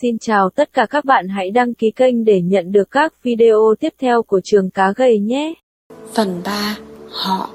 [0.00, 3.74] Xin chào tất cả các bạn hãy đăng ký kênh để nhận được các video
[3.80, 5.54] tiếp theo của trường cá gầy nhé.
[6.14, 6.78] Phần 3.
[7.10, 7.50] Họ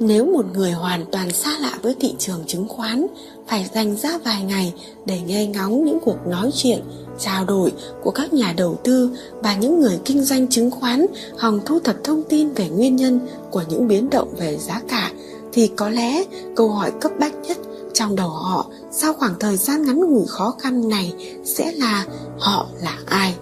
[0.00, 3.06] Nếu một người hoàn toàn xa lạ với thị trường chứng khoán
[3.48, 4.72] phải dành ra vài ngày
[5.06, 6.78] để nghe ngóng những cuộc nói chuyện,
[7.18, 7.72] trao đổi
[8.02, 9.10] của các nhà đầu tư
[9.42, 11.06] và những người kinh doanh chứng khoán
[11.38, 13.20] hòng thu thập thông tin về nguyên nhân
[13.50, 15.12] của những biến động về giá cả
[15.52, 16.24] thì có lẽ
[16.56, 17.56] câu hỏi cấp bách nhất
[17.98, 22.06] trong đầu họ, sau khoảng thời gian ngắn ngủi khó khăn này, sẽ là
[22.38, 23.34] họ là ai?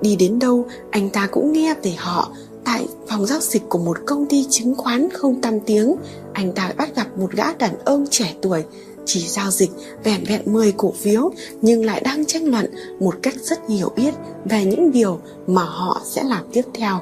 [0.00, 2.30] Đi đến đâu, anh ta cũng nghe về họ.
[2.64, 5.94] Tại phòng giao dịch của một công ty chứng khoán không tăm tiếng,
[6.32, 8.64] anh ta bắt gặp một gã đàn ông trẻ tuổi.
[9.06, 9.70] Chỉ giao dịch
[10.04, 11.30] vẹn vẹn 10 cổ phiếu,
[11.62, 16.00] nhưng lại đang tranh luận một cách rất hiểu biết về những điều mà họ
[16.04, 17.00] sẽ làm tiếp theo.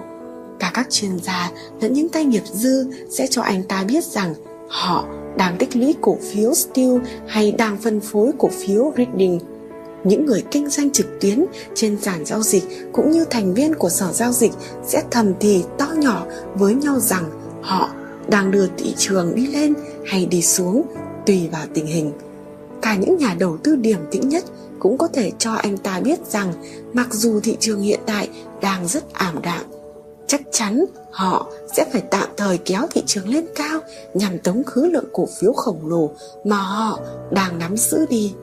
[0.59, 4.35] Cả các chuyên gia lẫn những tay nghiệp dư sẽ cho anh ta biết rằng
[4.69, 5.05] họ
[5.37, 9.41] đang tích lũy cổ phiếu Steel hay đang phân phối cổ phiếu Reading.
[10.05, 13.89] Những người kinh doanh trực tuyến trên sàn giao dịch cũng như thành viên của
[13.89, 14.53] sở giao dịch
[14.87, 17.25] sẽ thầm thì to nhỏ với nhau rằng
[17.63, 17.91] họ
[18.29, 19.75] đang đưa thị trường đi lên
[20.07, 20.83] hay đi xuống,
[21.27, 22.13] tùy vào tình hình.
[22.83, 24.45] Cả những nhà đầu tư điểm tĩnh nhất
[24.79, 26.53] cũng có thể cho anh ta biết rằng
[26.93, 28.29] mặc dù thị trường hiện tại
[28.61, 29.65] đang rất ảm đạm
[30.27, 31.47] chắc chắn họ
[31.77, 33.81] sẽ phải tạm thời kéo thị trường lên cao
[34.15, 36.11] nhằm tống khứ lượng cổ phiếu khổng lồ
[36.45, 36.99] mà họ
[37.31, 38.35] đang nắm giữ đi.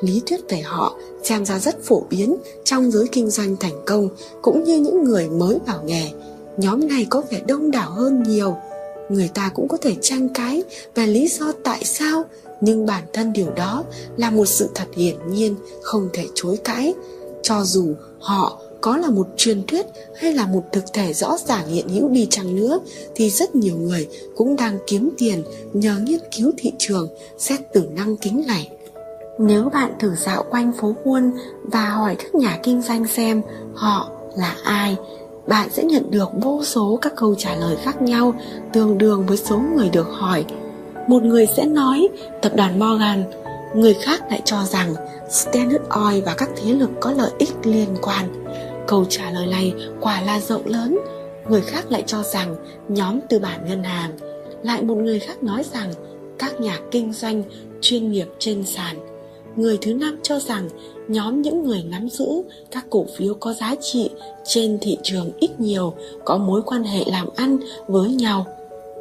[0.00, 4.08] Lý thuyết về họ xem ra rất phổ biến trong giới kinh doanh thành công
[4.42, 6.10] cũng như những người mới vào nghề.
[6.56, 8.56] Nhóm này có vẻ đông đảo hơn nhiều.
[9.08, 10.62] Người ta cũng có thể tranh cái
[10.94, 12.24] về lý do tại sao,
[12.60, 13.84] nhưng bản thân điều đó
[14.16, 16.94] là một sự thật hiển nhiên không thể chối cãi.
[17.42, 21.68] Cho dù họ có là một truyền thuyết hay là một thực thể rõ ràng
[21.68, 22.78] hiện hữu đi chăng nữa,
[23.14, 27.88] thì rất nhiều người cũng đang kiếm tiền nhờ nghiên cứu thị trường, xét từ
[27.96, 28.70] năng kính này.
[29.38, 31.32] Nếu bạn thử dạo quanh phố buôn
[31.62, 33.42] và hỏi các nhà kinh doanh xem
[33.74, 34.96] họ là ai,
[35.46, 38.34] bạn sẽ nhận được vô số các câu trả lời khác nhau,
[38.72, 40.44] tương đương với số người được hỏi.
[41.08, 42.08] Một người sẽ nói,
[42.42, 43.24] tập đoàn morgan.
[43.74, 44.94] Người khác lại cho rằng
[45.30, 48.45] standard oil và các thế lực có lợi ích liên quan
[48.86, 50.98] câu trả lời này quả là rộng lớn.
[51.48, 52.56] Người khác lại cho rằng
[52.88, 54.10] nhóm tư bản ngân hàng,
[54.62, 55.92] lại một người khác nói rằng
[56.38, 57.42] các nhà kinh doanh
[57.80, 58.96] chuyên nghiệp trên sàn.
[59.56, 60.68] Người thứ năm cho rằng
[61.08, 62.26] nhóm những người nắm giữ
[62.70, 64.10] các cổ phiếu có giá trị
[64.44, 65.94] trên thị trường ít nhiều,
[66.24, 67.58] có mối quan hệ làm ăn
[67.88, 68.46] với nhau.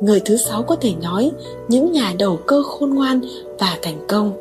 [0.01, 1.31] Người thứ sáu có thể nói
[1.67, 3.21] những nhà đầu cơ khôn ngoan
[3.59, 4.33] và thành công.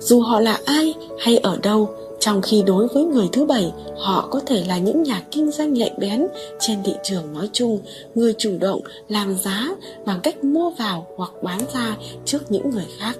[0.00, 1.88] Dù họ là ai hay ở đâu
[2.20, 5.72] trong khi đối với người thứ bảy, họ có thể là những nhà kinh doanh
[5.72, 6.26] nhạy bén
[6.58, 7.80] trên thị trường nói chung,
[8.14, 9.68] người chủ động, làm giá
[10.06, 13.16] bằng cách mua vào hoặc bán ra trước những người khác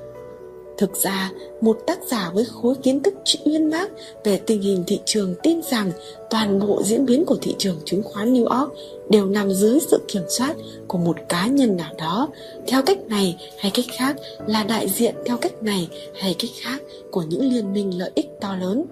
[0.81, 1.31] thực ra,
[1.61, 3.15] một tác giả với khối kiến thức
[3.45, 3.91] uyên bác
[4.25, 5.93] về tình hình thị trường tin rằng
[6.31, 8.73] toàn bộ diễn biến của thị trường chứng khoán New York
[9.09, 10.55] đều nằm dưới sự kiểm soát
[10.89, 12.29] của một cá nhân nào đó.
[12.67, 16.83] Theo cách này hay cách khác, là đại diện theo cách này hay cách khác
[17.11, 18.85] của những liên minh lợi ích to lớn.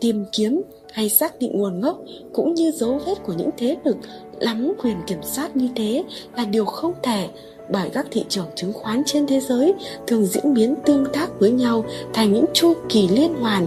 [0.00, 1.98] Tìm kiếm hay xác định nguồn gốc
[2.32, 3.96] cũng như dấu vết của những thế lực
[4.40, 6.04] lắm quyền kiểm soát như thế
[6.36, 7.28] là điều không thể
[7.68, 9.74] bởi các thị trường chứng khoán trên thế giới
[10.06, 13.66] thường diễn biến tương tác với nhau thành những chu kỳ liên hoàn.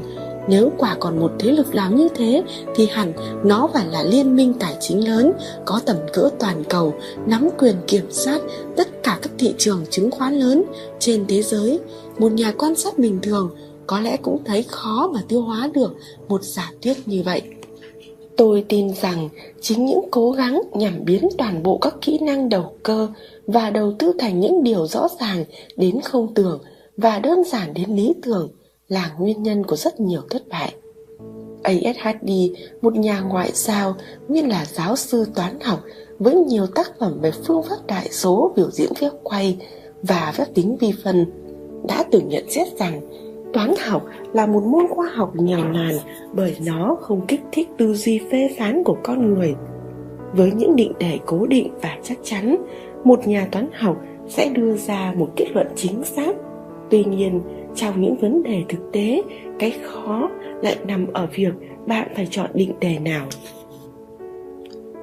[0.49, 2.43] Nếu quả còn một thế lực làm như thế,
[2.75, 3.13] thì hẳn
[3.43, 5.33] nó phải là liên minh tài chính lớn,
[5.65, 6.93] có tầm cỡ toàn cầu,
[7.25, 8.41] nắm quyền kiểm soát
[8.75, 10.63] tất cả các thị trường chứng khoán lớn
[10.99, 11.79] trên thế giới.
[12.17, 13.55] Một nhà quan sát bình thường
[13.87, 15.95] có lẽ cũng thấy khó mà tiêu hóa được
[16.27, 17.41] một giả thuyết như vậy
[18.37, 19.29] tôi tin rằng
[19.61, 23.07] chính những cố gắng nhằm biến toàn bộ các kỹ năng đầu cơ
[23.47, 25.45] và đầu tư thành những điều rõ ràng
[25.77, 26.61] đến không tưởng
[26.97, 28.49] và đơn giản đến lý tưởng
[28.87, 30.73] là nguyên nhân của rất nhiều thất bại.
[31.63, 32.29] ASHD,
[32.81, 33.95] một nhà ngoại giao,
[34.27, 35.79] nguyên là giáo sư toán học
[36.19, 39.57] với nhiều tác phẩm về phương pháp đại số biểu diễn phép quay
[40.03, 41.25] và phép tính vi phân,
[41.87, 43.01] đã từng nhận xét rằng
[43.53, 45.95] toán học là một môn khoa học nghèo nàn
[46.33, 49.55] bởi nó không kích thích tư duy phê phán của con người.
[50.33, 52.57] Với những định đề cố định và chắc chắn,
[53.03, 53.97] một nhà toán học
[54.29, 56.35] sẽ đưa ra một kết luận chính xác.
[56.89, 57.41] Tuy nhiên,
[57.75, 59.23] trong những vấn đề thực tế,
[59.59, 60.29] cái khó
[60.61, 61.53] lại nằm ở việc
[61.87, 63.27] bạn phải chọn định đề nào.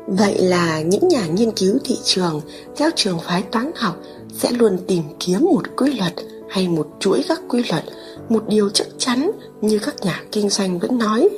[0.07, 2.41] Vậy là những nhà nghiên cứu thị trường
[2.77, 3.97] theo trường phái toán học
[4.33, 6.13] sẽ luôn tìm kiếm một quy luật
[6.55, 7.85] hay một chuỗi các quy luật,
[8.29, 9.31] một điều chắc chắn
[9.61, 11.29] như các nhà kinh doanh vẫn nói.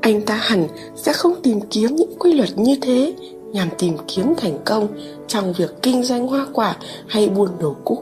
[0.00, 0.66] Anh ta hẳn
[0.96, 3.14] sẽ không tìm kiếm những quy luật như thế,
[3.52, 4.88] nhằm tìm kiếm thành công
[5.26, 7.98] trong việc kinh doanh hoa quả hay buôn đồ cũ.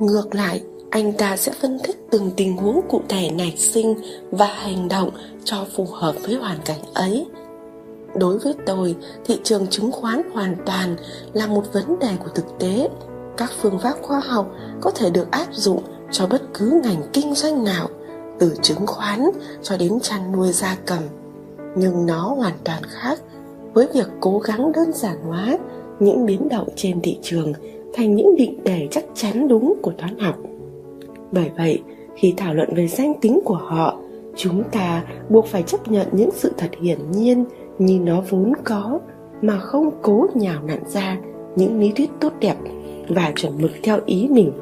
[0.00, 3.94] Ngược lại, anh ta sẽ phân tích từng tình huống cụ thể nảy sinh
[4.30, 5.10] và hành động
[5.44, 7.26] cho phù hợp với hoàn cảnh ấy.
[8.14, 10.96] Đối với tôi, thị trường chứng khoán hoàn toàn
[11.32, 12.88] là một vấn đề của thực tế
[13.36, 14.50] các phương pháp khoa học
[14.80, 17.88] có thể được áp dụng cho bất cứ ngành kinh doanh nào,
[18.38, 19.20] từ chứng khoán
[19.62, 21.02] cho đến chăn nuôi gia cầm.
[21.76, 23.20] Nhưng nó hoàn toàn khác
[23.74, 25.58] với việc cố gắng đơn giản hóa
[26.00, 27.52] những biến động trên thị trường
[27.94, 30.36] thành những định đề chắc chắn đúng của toán học.
[31.32, 31.82] Bởi vậy,
[32.16, 33.98] khi thảo luận về danh tính của họ,
[34.36, 37.44] chúng ta buộc phải chấp nhận những sự thật hiển nhiên
[37.78, 39.00] như nó vốn có
[39.42, 41.16] mà không cố nhào nặn ra
[41.56, 42.56] những lý thuyết tốt đẹp
[43.08, 44.52] và chuẩn mực theo ý mình.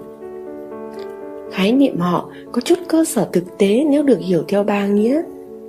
[1.52, 5.23] Khái niệm họ có chút cơ sở thực tế nếu được hiểu theo ba nghĩa.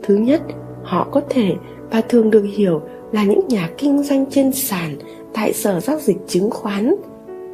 [0.03, 0.41] Thứ nhất,
[0.83, 1.53] họ có thể
[1.91, 2.81] và thường được hiểu
[3.11, 4.95] là những nhà kinh doanh trên sàn,
[5.33, 6.95] tại sở giao dịch chứng khoán.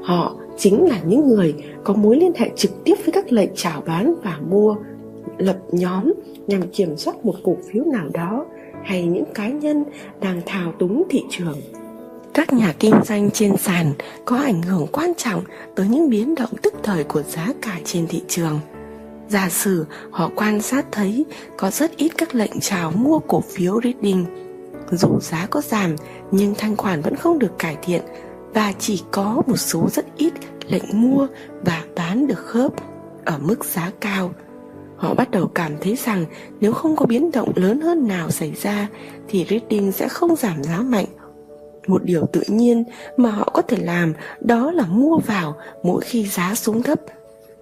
[0.04, 3.84] Họ chính là những người có mối liên hệ trực tiếp với các lệnh chào
[3.86, 4.76] bán và mua,
[5.38, 6.14] lập nhóm
[6.48, 8.46] nhằm kiểm soát một cổ phiếu nào đó
[8.84, 9.84] hay những cá nhân
[10.22, 11.58] đang thao túng thị trường
[12.34, 13.94] các nhà kinh doanh trên sàn
[14.26, 15.44] có ảnh hưởng quan trọng
[15.76, 18.60] tới những biến động tức thời của giá cả trên thị trường.
[19.30, 21.26] Giả sử họ quan sát thấy
[21.58, 24.26] có rất ít các lệnh chào mua cổ phiếu reading.
[24.92, 25.96] Dù giá có giảm,
[26.32, 28.02] nhưng thanh khoản vẫn không được cải thiện
[28.54, 30.34] và chỉ có một số rất ít
[30.68, 31.28] lệnh mua
[31.66, 32.72] và bán được khớp
[33.26, 34.34] ở mức giá cao.
[34.98, 36.26] Họ bắt đầu cảm thấy rằng
[36.60, 38.88] nếu không có biến động lớn hơn nào xảy ra
[39.28, 41.06] thì reading sẽ không giảm giá mạnh
[41.88, 42.84] một điều tự nhiên
[43.18, 47.00] mà họ có thể làm, đó là mua vào mỗi khi giá xuống thấp.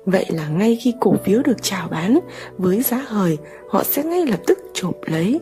[0.06, 2.20] Vậy là ngay khi cổ phiếu được chào bán
[2.58, 3.38] với giá hời,
[3.70, 5.40] họ sẽ ngay lập tức chộp lấy.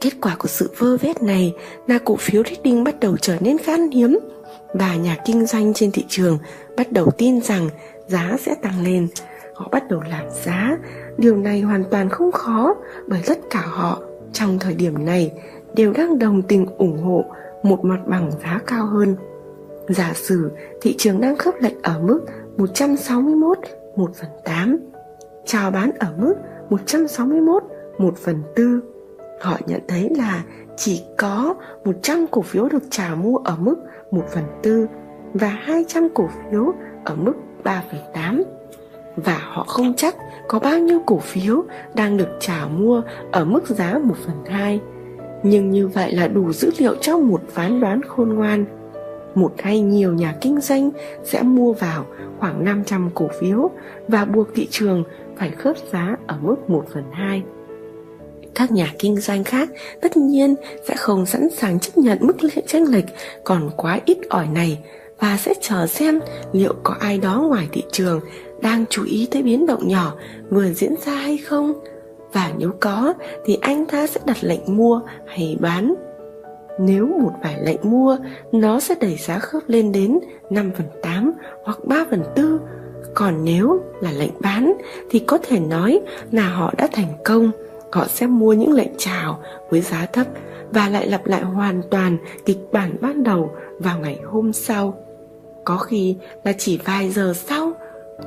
[0.00, 1.54] Kết quả của sự vơ vét này
[1.86, 4.18] là cổ phiếu reading bắt đầu trở nên khan hiếm.
[4.74, 6.38] Và nhà kinh doanh trên thị trường
[6.76, 7.68] bắt đầu tin rằng
[8.06, 9.08] giá sẽ tăng lên.
[9.54, 10.76] Họ bắt đầu làm giá.
[11.18, 12.74] Điều này hoàn toàn không khó
[13.06, 14.02] bởi tất cả họ
[14.32, 15.32] trong thời điểm này
[15.76, 17.24] đều đang đồng tình ủng hộ
[17.62, 19.16] một mặt bằng giá cao hơn.
[19.88, 20.50] Giả sử
[20.80, 22.20] thị trường đang khớp lệnh ở mức
[22.56, 23.58] 161
[23.96, 24.78] 1 phần 8,
[25.44, 26.34] chào bán ở mức
[26.70, 27.62] 161
[27.98, 28.80] 1 phần 4.
[29.40, 30.44] Họ nhận thấy là
[30.76, 33.76] chỉ có 100 cổ phiếu được chào mua ở mức
[34.10, 34.86] 1 phần 4
[35.34, 36.72] và 200 cổ phiếu
[37.04, 37.34] ở mức
[37.64, 38.42] 3,8
[39.16, 40.16] và họ không chắc
[40.48, 41.64] có bao nhiêu cổ phiếu
[41.94, 43.02] đang được chào mua
[43.32, 44.80] ở mức giá 1 phần 2
[45.48, 48.64] nhưng như vậy là đủ dữ liệu cho một phán đoán khôn ngoan
[49.34, 50.90] một hay nhiều nhà kinh doanh
[51.24, 52.06] sẽ mua vào
[52.38, 53.70] khoảng 500 cổ phiếu
[54.08, 55.04] và buộc thị trường
[55.36, 57.42] phải khớp giá ở mức 1 phần 2.
[58.54, 59.68] Các nhà kinh doanh khác
[60.00, 60.54] tất nhiên
[60.88, 63.04] sẽ không sẵn sàng chấp nhận mức tranh lệch
[63.44, 64.78] còn quá ít ỏi này
[65.18, 66.20] và sẽ chờ xem
[66.52, 68.20] liệu có ai đó ngoài thị trường
[68.62, 70.14] đang chú ý tới biến động nhỏ
[70.50, 71.72] vừa diễn ra hay không
[72.36, 75.94] và nếu có thì anh ta sẽ đặt lệnh mua hay bán.
[76.78, 78.16] Nếu một vài lệnh mua,
[78.52, 80.18] nó sẽ đẩy giá khớp lên đến
[80.50, 81.32] 5 phần 8
[81.64, 82.58] hoặc 3 phần 4.
[83.14, 84.74] Còn nếu là lệnh bán
[85.10, 86.00] thì có thể nói
[86.32, 87.50] là họ đã thành công.
[87.92, 89.38] Họ sẽ mua những lệnh chào
[89.70, 90.26] với giá thấp
[90.70, 94.94] và lại lặp lại hoàn toàn kịch bản ban đầu vào ngày hôm sau.
[95.64, 97.72] Có khi là chỉ vài giờ sau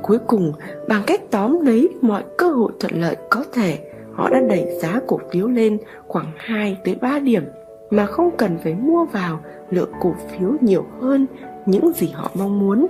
[0.02, 0.52] Cuối cùng,
[0.88, 3.78] bằng cách tóm lấy mọi cơ hội thuận lợi có thể,
[4.20, 7.42] họ đã đẩy giá cổ phiếu lên khoảng 2 tới 3 điểm
[7.90, 11.26] mà không cần phải mua vào lượng cổ phiếu nhiều hơn
[11.66, 12.86] những gì họ mong muốn.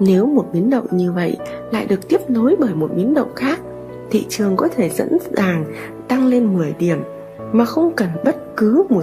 [0.00, 1.36] Nếu một biến động như vậy
[1.72, 3.60] lại được tiếp nối bởi một biến động khác,
[4.10, 5.64] thị trường có thể dẫn dàng
[6.08, 6.98] tăng lên 10 điểm
[7.52, 9.02] mà không cần bất cứ một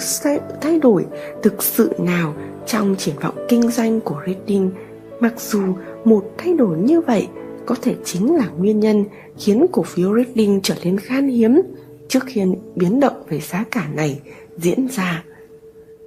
[0.62, 1.06] thay đổi
[1.44, 2.34] thực sự nào
[2.66, 4.72] trong triển vọng kinh doanh của Reading
[5.20, 5.62] mặc dù
[6.06, 7.28] một thay đổi như vậy
[7.66, 9.06] có thể chính là nguyên nhân
[9.38, 11.62] khiến cổ phiếu Reading trở nên khan hiếm
[12.08, 12.42] trước khi
[12.76, 14.22] biến động về giá cả này
[14.58, 15.24] diễn ra.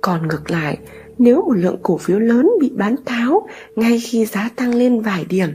[0.00, 0.78] Còn ngược lại,
[1.18, 3.46] nếu một lượng cổ phiếu lớn bị bán tháo
[3.76, 5.48] ngay khi giá tăng lên vài điểm,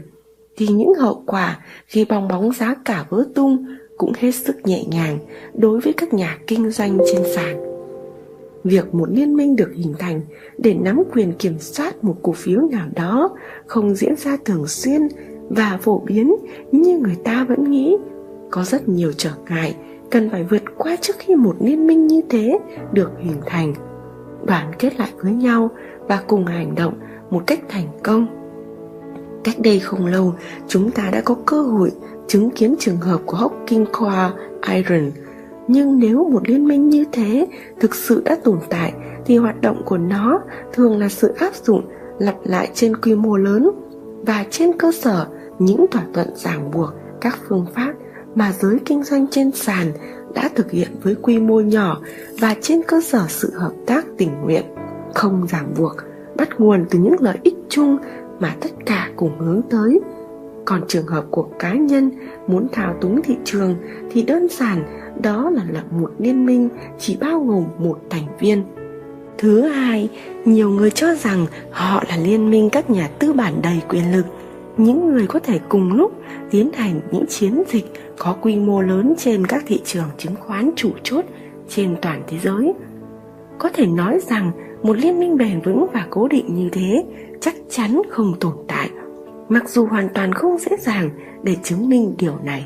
[0.57, 3.65] thì những hậu quả khi bong bóng giá cả vỡ tung
[3.97, 5.19] cũng hết sức nhẹ nhàng
[5.53, 7.71] đối với các nhà kinh doanh trên sàn.
[8.63, 10.21] Việc một liên minh được hình thành
[10.57, 13.29] để nắm quyền kiểm soát một cổ phiếu nào đó
[13.65, 15.01] không diễn ra thường xuyên
[15.55, 16.35] và phổ biến
[16.71, 17.97] như người ta vẫn nghĩ.
[18.51, 19.75] Có rất nhiều trở ngại
[20.11, 22.59] cần phải vượt qua trước khi một liên minh như thế
[22.91, 23.73] được hình thành.
[24.45, 26.93] Đoàn kết lại với nhau và cùng hành động
[27.29, 28.27] một cách thành công.
[29.43, 30.33] Cách đây không lâu,
[30.67, 31.91] chúng ta đã có cơ hội
[32.27, 34.43] chứng kiến trường hợp của Hawking Core
[34.75, 35.11] Iron.
[35.67, 37.47] Nhưng nếu một liên minh như thế
[37.79, 38.93] thực sự đã tồn tại,
[39.25, 40.41] thì hoạt động của nó
[40.73, 41.81] thường là sự áp dụng
[42.19, 43.69] lặp lại trên quy mô lớn
[44.25, 45.27] và trên cơ sở
[45.65, 46.89] những thỏa thuận ràng buộc
[47.21, 47.93] các phương pháp
[48.35, 49.91] mà giới kinh doanh trên sàn
[50.33, 52.01] đã thực hiện với quy mô nhỏ
[52.39, 54.63] và trên cơ sở sự hợp tác tình nguyện,
[55.13, 55.95] không ràng buộc,
[56.37, 57.97] bắt nguồn từ những lợi ích chung
[58.39, 59.99] mà tất cả cùng hướng tới.
[60.65, 62.11] Còn trường hợp của cá nhân
[62.47, 63.75] muốn thao túng thị trường
[64.11, 64.83] thì đơn giản
[65.21, 68.63] đó là lập một liên minh chỉ bao gồm một thành viên.
[69.37, 70.09] Thứ hai,
[70.45, 74.25] nhiều người cho rằng họ là liên minh các nhà tư bản đầy quyền lực
[74.83, 76.11] những người có thể cùng lúc
[76.51, 77.85] tiến hành những chiến dịch
[78.17, 81.25] có quy mô lớn trên các thị trường chứng khoán chủ chốt
[81.69, 82.73] trên toàn thế giới.
[83.59, 84.51] Có thể nói rằng
[84.83, 87.05] một liên minh bền vững và cố định như thế
[87.41, 88.89] chắc chắn không tồn tại,
[89.49, 91.09] mặc dù hoàn toàn không dễ dàng
[91.43, 92.65] để chứng minh điều này.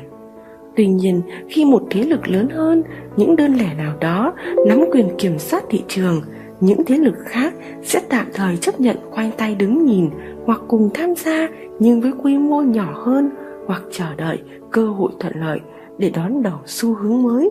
[0.76, 2.82] Tuy nhiên, khi một thế lực lớn hơn,
[3.16, 4.34] những đơn lẻ nào đó
[4.66, 6.20] nắm quyền kiểm soát thị trường
[6.60, 10.10] những thế lực khác sẽ tạm thời chấp nhận khoanh tay đứng nhìn
[10.44, 11.48] hoặc cùng tham gia
[11.78, 13.30] nhưng với quy mô nhỏ hơn
[13.66, 14.38] hoặc chờ đợi
[14.70, 15.60] cơ hội thuận lợi
[15.98, 17.50] để đón đầu xu hướng mới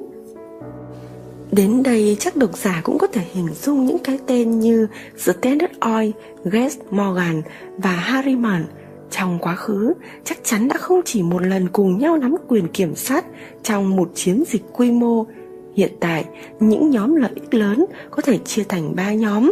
[1.51, 5.73] Đến đây chắc độc giả cũng có thể hình dung những cái tên như Standard
[5.79, 6.11] Oil,
[6.43, 7.41] Gas Morgan
[7.77, 8.65] và Harriman
[9.11, 9.93] trong quá khứ
[10.23, 13.25] chắc chắn đã không chỉ một lần cùng nhau nắm quyền kiểm soát
[13.63, 15.25] trong một chiến dịch quy mô.
[15.75, 16.25] Hiện tại,
[16.59, 19.51] những nhóm lợi ích lớn có thể chia thành ba nhóm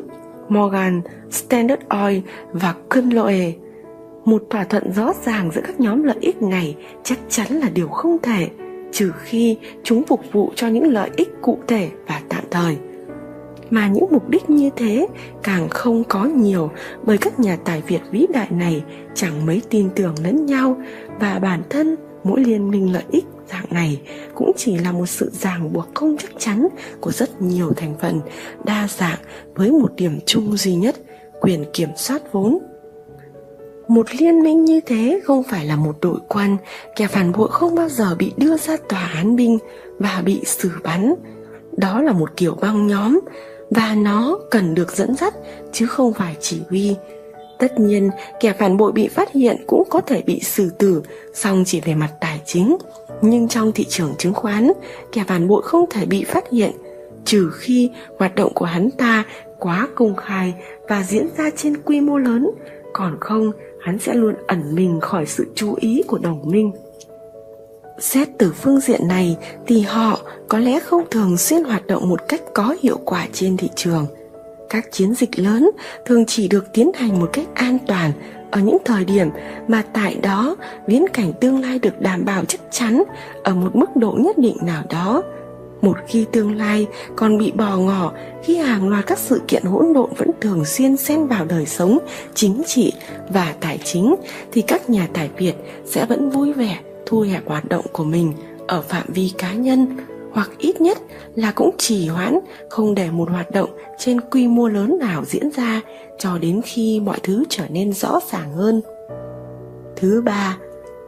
[0.50, 1.02] Morgan,
[1.32, 2.20] Standard Oil
[2.52, 3.52] và Kunloe.
[4.26, 7.88] Một thỏa thuận rõ ràng giữa các nhóm lợi ích này chắc chắn là điều
[7.88, 8.50] không thể
[8.92, 12.78] trừ khi chúng phục vụ cho những lợi ích cụ thể và tạm thời
[13.70, 15.08] mà những mục đích như thế
[15.44, 16.72] càng không có nhiều
[17.04, 20.78] bởi các nhà tài Việt vĩ đại này chẳng mấy tin tưởng lẫn nhau
[21.20, 24.02] và bản thân mỗi liên minh lợi ích dạng này
[24.36, 26.68] cũng chỉ là một sự ràng buộc không chắc chắn
[27.02, 28.22] của rất nhiều thành phần,
[28.64, 29.20] đa dạng
[29.56, 30.96] với một điểm chung duy nhất,
[31.42, 32.60] quyền kiểm soát vốn.
[33.88, 36.58] Một liên minh như thế không phải là một đội quân
[36.96, 39.58] kẻ phản bội không bao giờ bị đưa ra tòa án binh
[40.00, 41.14] và bị xử bắn.
[41.78, 43.20] Đó là một kiểu băng nhóm
[43.70, 45.34] và nó cần được dẫn dắt
[45.74, 46.96] chứ không phải chỉ huy.
[47.60, 51.64] Tất nhiên, kẻ phản bội bị phát hiện cũng có thể bị xử tử, song
[51.66, 52.78] chỉ về mặt tài chính
[53.24, 54.72] nhưng trong thị trường chứng khoán,
[55.12, 56.72] kẻ phản bội không thể bị phát hiện,
[57.26, 59.24] trừ khi hoạt động của hắn ta
[59.60, 60.54] quá công khai
[60.90, 62.50] và diễn ra trên quy mô lớn.
[62.94, 63.52] Còn không,
[63.82, 66.72] hắn sẽ luôn ẩn mình khỏi sự chú ý của đồng minh.
[68.00, 69.38] Xét từ phương diện này
[69.68, 73.58] thì họ có lẽ không thường xuyên hoạt động một cách có hiệu quả trên
[73.58, 74.06] thị trường.
[74.70, 75.70] Các chiến dịch lớn
[76.06, 78.12] thường chỉ được tiến hành một cách an toàn
[78.54, 79.30] ở những thời điểm
[79.68, 80.56] mà tại đó,
[80.88, 83.04] viễn cảnh tương lai được đảm bảo chắc chắn
[83.44, 85.24] ở một mức độ nhất định nào đó.
[85.82, 88.12] Một khi tương lai còn bị bò ngỏ,
[88.44, 91.98] khi hàng loạt các sự kiện hỗn độn vẫn thường xuyên xen vào đời sống
[92.34, 92.94] chính trị
[93.30, 94.16] và tài chính,
[94.52, 95.54] thì các nhà tài việt
[95.86, 98.34] sẽ vẫn vui vẻ, thu hẹp hoạt động của mình
[98.68, 99.98] ở phạm vi cá nhân
[100.34, 100.98] hoặc ít nhất
[101.36, 105.50] là cũng trì hoãn, không để một hoạt động trên quy mô lớn nào diễn
[105.52, 105.82] ra
[106.18, 108.82] cho đến khi mọi thứ trở nên rõ ràng hơn.
[109.96, 110.58] Thứ ba,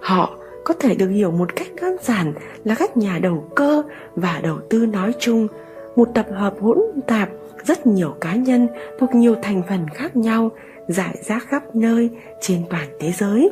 [0.01, 3.84] họ có thể được hiểu một cách đơn giản là các nhà đầu cơ
[4.15, 5.48] và đầu tư nói chung.
[5.96, 6.77] Một tập hợp hỗn
[7.08, 7.29] tạp,
[7.63, 8.67] rất nhiều cá nhân
[9.00, 10.50] thuộc nhiều thành phần khác nhau,
[10.88, 12.10] giải rác khắp nơi
[12.41, 13.50] trên toàn thế giới.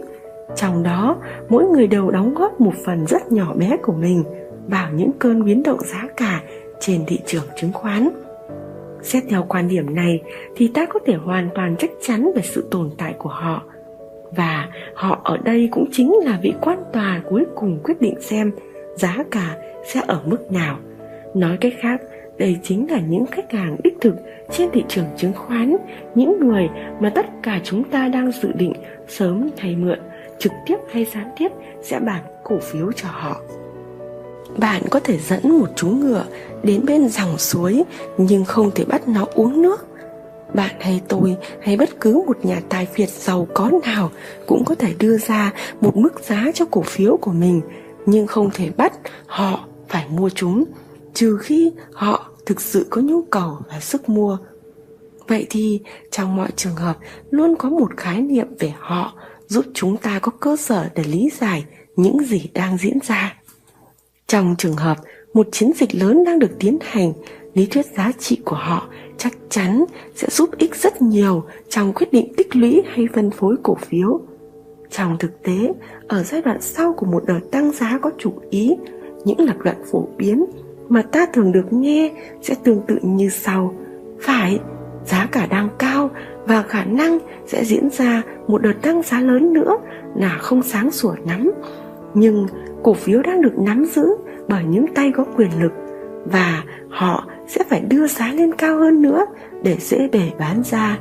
[0.55, 1.17] Trong đó,
[1.49, 4.23] mỗi người đều đóng góp một phần rất nhỏ bé của mình
[4.67, 6.41] vào những cơn biến động giá cả
[6.79, 8.09] trên thị trường chứng khoán.
[9.01, 10.21] Xét theo quan điểm này
[10.55, 13.63] thì ta có thể hoàn toàn chắc chắn về sự tồn tại của họ.
[14.35, 18.51] Và họ ở đây cũng chính là vị quan tòa cuối cùng quyết định xem
[18.95, 20.79] giá cả sẽ ở mức nào.
[21.35, 22.01] Nói cách khác,
[22.37, 24.15] đây chính là những khách hàng đích thực
[24.51, 25.75] trên thị trường chứng khoán,
[26.15, 26.69] những người
[27.01, 28.73] mà tất cả chúng ta đang dự định
[29.07, 29.99] sớm hay mượn
[30.39, 31.51] trực tiếp hay gián tiếp
[31.81, 33.41] sẽ bán cổ phiếu cho họ
[34.57, 36.25] bạn có thể dẫn một chú ngựa
[36.63, 37.83] đến bên dòng suối,
[38.17, 39.85] nhưng không thể bắt nó uống nước.
[40.53, 44.11] Bạn hay tôi hay bất cứ một nhà tài phiệt giàu có nào
[44.47, 47.61] cũng có thể đưa ra một mức giá cho cổ phiếu của mình,
[48.05, 48.93] nhưng không thể bắt
[49.27, 50.63] họ phải mua chúng,
[51.13, 54.37] trừ khi họ thực sự có nhu cầu và sức mua.
[55.27, 55.81] Vậy thì,
[56.11, 56.97] trong mọi trường hợp,
[57.29, 59.13] luôn có một khái niệm về họ
[59.47, 63.35] giúp chúng ta có cơ sở để lý giải những gì đang diễn ra
[64.27, 64.97] trong trường hợp
[65.33, 67.13] một chiến dịch lớn đang được tiến hành,
[67.53, 68.87] lý thuyết giá trị của họ
[69.17, 73.55] chắc chắn sẽ giúp ích rất nhiều trong quyết định tích lũy hay phân phối
[73.63, 74.21] cổ phiếu.
[74.91, 75.73] Trong thực tế,
[76.07, 78.75] ở giai đoạn sau của một đợt tăng giá có chủ ý,
[79.25, 80.45] những lập luận phổ biến
[80.89, 82.11] mà ta thường được nghe
[82.41, 83.75] sẽ tương tự như sau.
[84.21, 84.59] Phải,
[85.05, 86.09] giá cả đang cao
[86.45, 89.77] và khả năng sẽ diễn ra một đợt tăng giá lớn nữa
[90.15, 91.51] là không sáng sủa lắm
[92.13, 92.47] nhưng
[92.83, 94.05] cổ phiếu đang được nắm giữ
[94.49, 95.71] bởi những tay có quyền lực
[96.25, 99.25] và họ sẽ phải đưa giá lên cao hơn nữa
[99.63, 100.99] để dễ bể bán ra.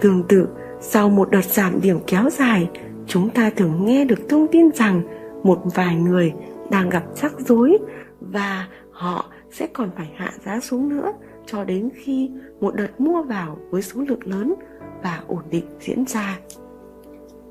[0.00, 0.48] Tương tự,
[0.80, 2.70] sau một đợt giảm điểm kéo dài,
[3.06, 5.02] chúng ta thường nghe được thông tin rằng
[5.42, 6.32] một vài người
[6.70, 7.78] đang gặp rắc rối
[8.20, 11.12] và họ sẽ còn phải hạ giá xuống nữa
[11.46, 12.30] cho đến khi
[12.60, 14.54] một đợt mua vào với số lượng lớn
[15.02, 16.38] và ổn định diễn ra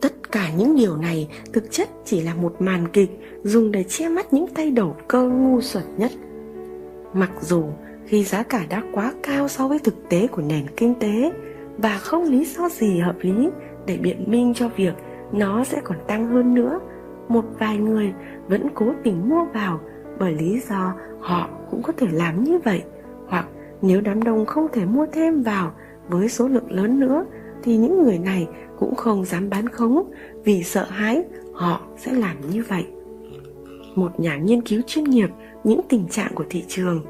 [0.02, 4.10] tất cả những điều này thực chất chỉ là một màn kịch dùng để che
[4.10, 6.12] mắt những tay đầu cơ ngu xuẩn nhất.
[7.14, 7.64] Mặc dù
[8.06, 11.32] khi giá cả đã quá cao so với thực tế của nền kinh tế
[11.78, 13.50] và không lý do gì hợp lý
[13.86, 14.94] để biện minh cho việc
[15.32, 16.80] nó sẽ còn tăng hơn nữa,
[17.28, 18.14] một vài người
[18.48, 19.80] vẫn cố tình mua vào
[20.20, 22.84] bởi lý do họ cũng có thể làm như vậy.
[23.28, 23.48] Hoặc
[23.82, 25.72] nếu đám đông không thể mua thêm vào
[26.10, 27.26] với số lượng lớn nữa
[27.64, 28.48] thì những người này
[28.82, 30.12] cũng không dám bán khống
[30.44, 31.24] vì sợ hãi
[31.54, 32.86] họ sẽ làm như vậy.
[33.96, 35.30] Một nhà nghiên cứu chuyên nghiệp,
[35.64, 37.06] những tình trạng của thị trường,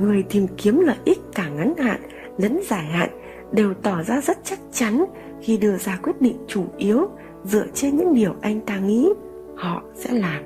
[0.00, 2.00] người tìm kiếm lợi ích cả ngắn hạn
[2.38, 3.08] lẫn dài hạn
[3.52, 5.04] đều tỏ ra rất chắc chắn
[5.42, 7.08] khi đưa ra quyết định chủ yếu
[7.44, 9.08] dựa trên những điều anh ta nghĩ
[9.56, 10.42] họ sẽ làm.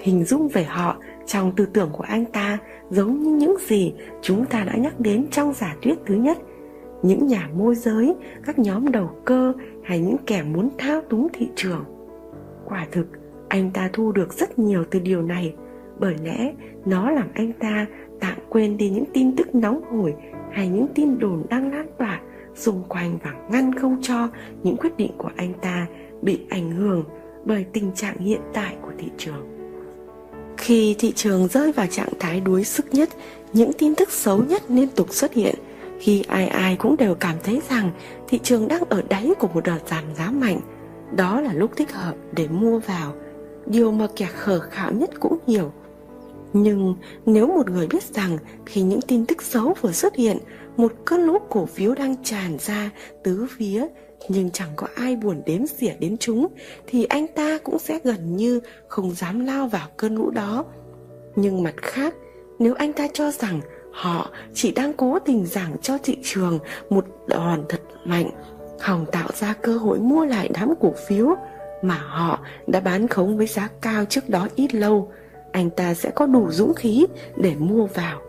[0.00, 2.58] Hình dung về họ trong tư tưởng của anh ta
[2.90, 6.38] giống như những gì chúng ta đã nhắc đến trong giả thuyết thứ nhất.
[7.02, 8.14] Những nhà môi giới,
[8.46, 9.52] các nhóm đầu cơ
[9.84, 11.84] hay những kẻ muốn thao túng thị trường.
[12.64, 13.06] Quả thực,
[13.48, 15.54] anh ta thu được rất nhiều từ điều này,
[15.98, 16.52] bởi lẽ
[16.84, 17.86] nó làm anh ta
[18.20, 20.14] tạm quên đi những tin tức nóng hổi
[20.52, 22.20] hay những tin đồn đang lan tỏa
[22.54, 24.28] xung quanh và ngăn không cho
[24.62, 25.86] những quyết định của anh ta
[26.22, 27.04] bị ảnh hưởng
[27.44, 29.54] bởi tình trạng hiện tại của thị trường.
[30.56, 33.08] Khi thị trường rơi vào trạng thái đuối sức nhất,
[33.52, 35.54] những tin tức xấu nhất liên tục xuất hiện
[36.04, 37.90] khi ai ai cũng đều cảm thấy rằng
[38.28, 40.60] thị trường đang ở đáy của một đợt giảm giá mạnh.
[41.16, 43.14] Đó là lúc thích hợp để mua vào,
[43.66, 45.72] điều mà kẻ khờ khạo nhất cũng hiểu
[46.54, 46.94] nhưng
[47.26, 50.38] nếu một người biết rằng khi những tin tức xấu vừa xuất hiện,
[50.76, 52.90] một cơn lũ cổ phiếu đang tràn ra
[53.22, 53.86] tứ phía,
[54.28, 56.46] nhưng chẳng có ai buồn đếm xỉa đến chúng,
[56.86, 60.64] thì anh ta cũng sẽ gần như không dám lao vào cơn lũ đó.
[61.36, 62.14] Nhưng mặt khác,
[62.58, 63.60] nếu anh ta cho rằng
[63.94, 66.58] họ chỉ đang cố tình giảng cho thị trường
[66.90, 68.30] một đòn thật mạnh
[68.80, 71.34] hòng tạo ra cơ hội mua lại đám cổ phiếu
[71.82, 75.10] mà họ đã bán khống với giá cao trước đó ít lâu.
[75.52, 78.20] Anh ta sẽ có đủ dũng khí để mua vào.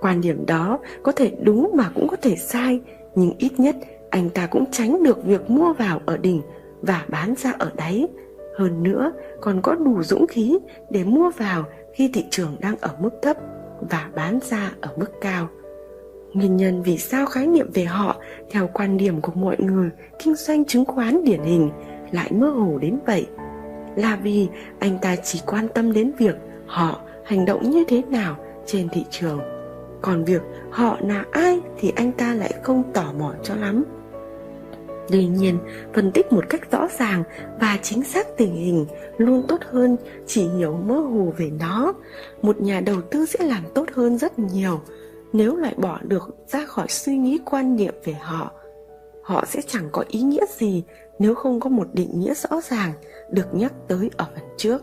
[0.00, 2.80] Quan điểm đó có thể đúng mà cũng có thể sai,
[3.14, 3.76] nhưng ít nhất
[4.10, 6.42] anh ta cũng tránh được việc mua vào ở đỉnh
[6.82, 8.06] và bán ra ở đáy.
[8.58, 10.58] Hơn nữa, còn có đủ dũng khí
[10.90, 13.36] để mua vào khi thị trường đang ở mức thấp
[13.80, 15.48] và bán ra ở mức cao.
[16.34, 18.16] Nguyên nhân vì sao khái niệm về họ
[18.50, 21.70] theo quan điểm của mọi người kinh doanh chứng khoán điển hình
[22.12, 23.26] lại mơ hồ đến vậy
[23.96, 26.34] là vì anh ta chỉ quan tâm đến việc
[26.66, 28.36] họ hành động như thế nào
[28.66, 29.40] trên thị trường.
[30.02, 33.84] Còn việc họ là ai thì anh ta lại không tò mò cho lắm.
[35.08, 35.58] Tuy nhiên,
[35.94, 37.22] phân tích một cách rõ ràng
[37.60, 38.86] và chính xác tình hình
[39.18, 41.92] luôn tốt hơn chỉ hiểu mơ hồ về nó.
[42.42, 44.80] Một nhà đầu tư sẽ làm tốt hơn rất nhiều
[45.32, 48.52] nếu loại bỏ được ra khỏi suy nghĩ quan niệm về họ.
[49.22, 50.82] Họ sẽ chẳng có ý nghĩa gì
[51.18, 52.92] nếu không có một định nghĩa rõ ràng
[53.30, 54.82] được nhắc tới ở phần trước.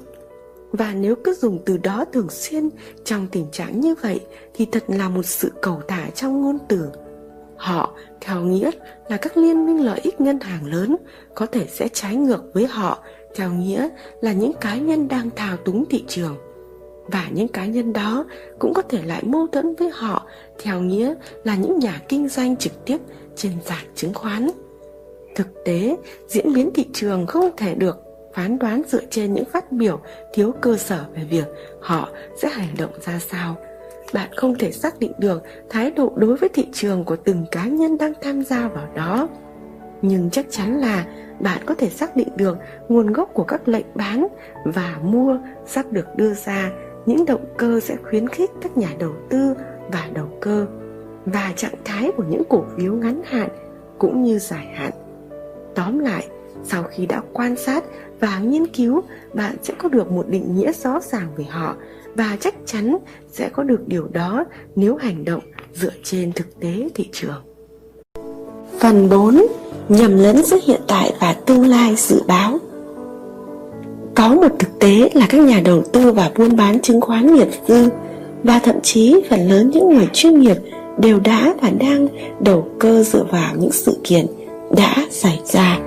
[0.72, 2.70] Và nếu cứ dùng từ đó thường xuyên
[3.04, 4.20] trong tình trạng như vậy
[4.54, 6.90] thì thật là một sự cầu thả trong ngôn từ
[7.58, 8.72] Họ, theo nghĩa
[9.10, 10.96] là các liên minh lợi ích ngân hàng lớn,
[11.36, 13.04] có thể sẽ trái ngược với họ,
[13.36, 13.90] theo nghĩa
[14.22, 16.38] là những cá nhân đang thao túng thị trường.
[17.08, 18.26] Và những cá nhân đó
[18.60, 20.26] cũng có thể lại mâu thuẫn với họ,
[20.60, 21.14] theo nghĩa
[21.44, 22.98] là những nhà kinh doanh trực tiếp
[23.36, 24.50] trên sàn chứng khoán.
[25.36, 25.96] Thực tế,
[26.28, 30.00] diễn biến thị trường không thể được phán đoán dựa trên những phát biểu
[30.34, 31.46] thiếu cơ sở về việc
[31.82, 32.10] họ
[32.42, 33.56] sẽ hành động ra sao
[34.14, 37.66] bạn không thể xác định được thái độ đối với thị trường của từng cá
[37.66, 39.28] nhân đang tham gia vào đó.
[40.02, 41.06] Nhưng chắc chắn là
[41.40, 42.58] bạn có thể xác định được
[42.90, 44.28] nguồn gốc của các lệnh bán
[44.66, 46.72] và mua sắp được đưa ra.
[47.06, 49.54] Những động cơ sẽ khuyến khích các nhà đầu tư
[49.92, 50.66] và đầu cơ
[51.26, 53.50] và trạng thái của những cổ phiếu ngắn hạn
[53.98, 54.92] cũng như dài hạn.
[55.76, 56.28] Tóm lại,
[56.64, 57.84] sau khi đã quan sát
[58.20, 59.02] và nghiên cứu,
[59.34, 61.76] bạn sẽ có được một định nghĩa rõ ràng về họ
[62.16, 62.98] và chắc chắn
[63.32, 65.42] sẽ có được điều đó nếu hành động
[65.74, 67.44] dựa trên thực tế thị trường.
[68.80, 69.46] Phần 4.
[69.90, 72.58] Nhầm lẫn giữa hiện tại và tương lai dự báo
[74.16, 77.48] Có một thực tế là các nhà đầu tư và buôn bán chứng khoán nghiệp
[77.68, 77.90] dư,
[78.44, 80.58] và thậm chí phần lớn những người chuyên nghiệp
[80.98, 82.08] đều đã và đang
[82.40, 84.26] đầu cơ dựa vào những sự kiện
[84.78, 85.80] đã xảy ra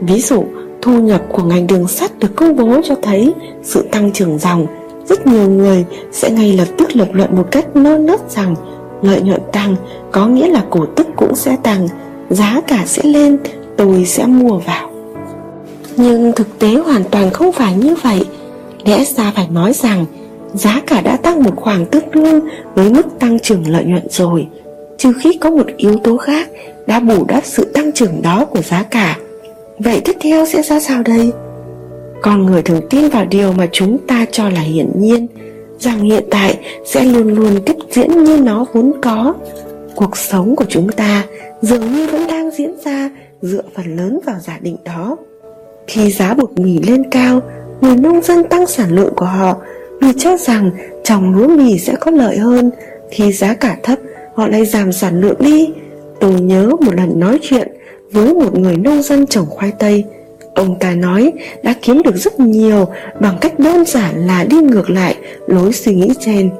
[0.00, 0.44] ví dụ,
[0.82, 4.66] thu nhập của ngành đường sắt được công bố cho thấy sự tăng trưởng dòng
[5.08, 8.54] rất nhiều người sẽ ngay lập tức lập luận một cách non nớt rằng
[9.02, 9.76] lợi nhuận tăng
[10.12, 11.88] có nghĩa là cổ tức cũng sẽ tăng,
[12.30, 13.38] giá cả sẽ lên,
[13.76, 14.90] tôi sẽ mua vào.
[15.96, 18.24] Nhưng thực tế hoàn toàn không phải như vậy.
[18.84, 20.06] Lẽ ra phải nói rằng
[20.54, 22.40] giá cả đã tăng một khoảng tương đương
[22.74, 24.46] với mức tăng trưởng lợi nhuận rồi,
[24.98, 26.48] trừ khi có một yếu tố khác
[26.86, 29.16] đã bù đắp sự tăng trưởng đó của giá cả.
[29.78, 31.32] Vậy tiếp theo sẽ ra sao đây?
[32.22, 35.26] Con người thường tin vào điều mà chúng ta cho là hiển nhiên,
[35.78, 39.34] rằng hiện tại sẽ luôn luôn tiếp diễn như nó vốn có.
[39.94, 41.24] Cuộc sống của chúng ta
[41.62, 43.10] dường như vẫn đang diễn ra
[43.42, 45.16] dựa phần lớn vào giả định đó.
[45.86, 47.40] Khi giá bột mì lên cao,
[47.80, 49.56] người nông dân tăng sản lượng của họ,
[50.00, 50.70] vì cho rằng
[51.04, 52.70] trồng lúa mì sẽ có lợi hơn.
[53.10, 53.98] Khi giá cả thấp,
[54.34, 55.70] họ lại giảm sản lượng đi.
[56.20, 57.68] Tôi nhớ một lần nói chuyện
[58.12, 60.04] với một người nông dân trồng khoai tây
[60.58, 62.88] ông ta nói, đã kiếm được rất nhiều,
[63.20, 65.16] bằng cách đơn giản là đi ngược lại,
[65.46, 66.50] lối suy nghĩ trên.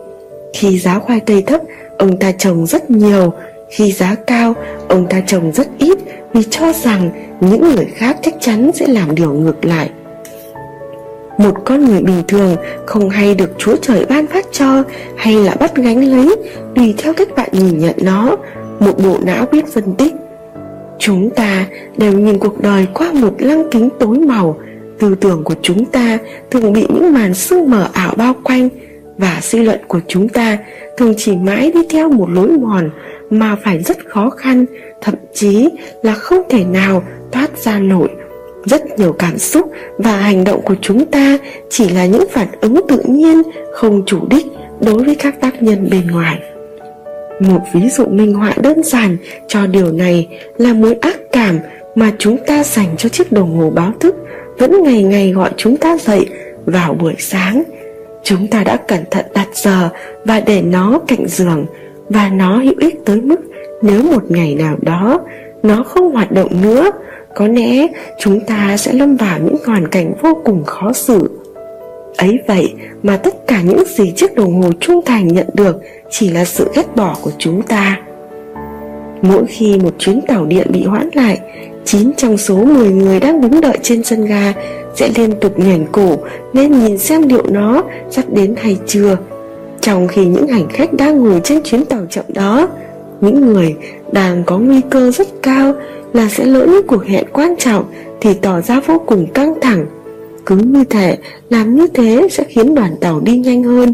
[0.53, 1.61] Khi giá khoai tây thấp,
[1.99, 3.33] ông ta trồng rất nhiều.
[3.71, 4.55] Khi giá cao,
[4.89, 5.99] ông ta trồng rất ít,
[6.33, 9.91] vì cho rằng những người khác chắc chắn sẽ làm điều ngược lại.
[11.39, 12.57] Một con người bình thường
[12.87, 14.83] không hay được chúa trời ban phát cho
[15.17, 16.37] hay là bắt gánh lấy,
[16.77, 18.37] tùy theo cách bạn nhìn nhận nó.
[18.81, 20.15] Một bộ não biết phân tích
[20.99, 24.61] chúng ta đều nhìn cuộc đời qua một lăng kính tối màu.
[24.99, 26.19] Tư tưởng của chúng ta
[26.51, 28.69] thường bị những màn sương mờ ảo bao quanh,
[29.19, 30.59] và suy luận của chúng ta
[30.97, 32.91] thường chỉ mãi đi theo một lối mòn
[33.31, 34.65] mà phải rất khó khăn,
[35.01, 35.69] thậm chí
[36.03, 38.09] là không thể nào thoát ra nổi.
[38.65, 41.39] Rất nhiều cảm xúc và hành động của chúng ta
[41.71, 43.43] chỉ là những phản ứng tự nhiên,
[43.75, 44.47] không chủ đích
[44.81, 46.39] đối với các tác nhân bên ngoài
[47.41, 49.17] một ví dụ minh họa đơn giản
[49.49, 51.59] cho điều này là mối ác cảm
[51.95, 54.15] mà chúng ta dành cho chiếc đồng hồ báo thức
[54.59, 56.27] vẫn ngày ngày gọi chúng ta dậy
[56.67, 57.63] vào buổi sáng.
[58.23, 59.89] Chúng ta đã cẩn thận đặt giờ
[60.25, 61.67] và để nó cạnh giường,
[62.09, 63.41] và nó hữu ích tới mức
[63.83, 65.21] nếu một ngày nào đó
[65.63, 66.91] nó không hoạt động nữa,
[67.35, 67.87] có lẽ
[68.19, 71.31] chúng ta sẽ lâm vào những hoàn cảnh vô cùng khó xử
[72.19, 75.77] ấy vậy mà tất cả những gì chiếc đồng hồ trung thành nhận được
[76.11, 78.01] chỉ là sự ghét bỏ của chúng ta.
[79.23, 81.41] Mỗi khi một chuyến tàu điện bị hoãn lại
[81.85, 84.53] 9 trong số 10 người đang đứng đợi trên sân ga
[84.95, 86.19] sẽ liên tục nhảy cổ
[86.53, 89.17] nên nhìn xem liệu nó sắp đến hay chưa.
[89.81, 92.69] Trong khi những hành khách đang ngồi trên chuyến tàu chậm đó,
[93.21, 93.77] những người
[94.13, 95.75] đang có nguy cơ rất cao
[96.13, 97.85] là sẽ lỡ những cuộc hẹn quan trọng
[98.21, 99.87] thì tỏ ra vô cùng căng thẳng
[100.49, 101.19] cứ như thể,
[101.51, 103.93] làm như thế sẽ khiến đoàn tàu đi nhanh hơn.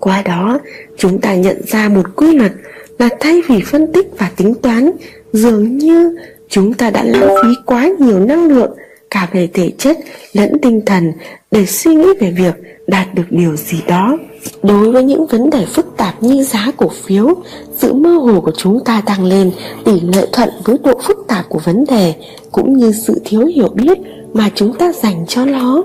[0.00, 0.58] Qua đó,
[0.96, 2.52] chúng ta nhận ra một quy luật
[2.98, 4.90] là thay vì phân tích và tính toán,
[5.32, 6.16] dường như
[6.48, 8.70] chúng ta đã lãng phí quá nhiều năng lượng
[9.12, 9.98] cả về thể chất
[10.32, 11.12] lẫn tinh thần
[11.50, 12.54] để suy nghĩ về việc
[12.86, 14.18] đạt được điều gì đó.
[14.62, 17.34] Đối với những vấn đề phức tạp như giá cổ phiếu,
[17.76, 19.50] sự mơ hồ của chúng ta tăng lên,
[19.84, 22.14] tỷ lệ thuận với độ phức tạp của vấn đề,
[22.52, 23.98] cũng như sự thiếu hiểu biết
[24.32, 25.82] mà chúng ta dành cho nó.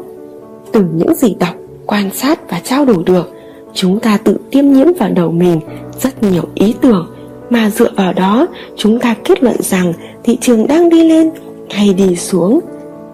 [0.71, 3.31] Từ những gì đọc, quan sát và trao đổi được,
[3.73, 5.59] chúng ta tự tiêm nhiễm vào đầu mình
[6.01, 7.07] rất nhiều ý tưởng,
[7.49, 11.29] mà dựa vào đó, chúng ta kết luận rằng thị trường đang đi lên
[11.69, 12.59] hay đi xuống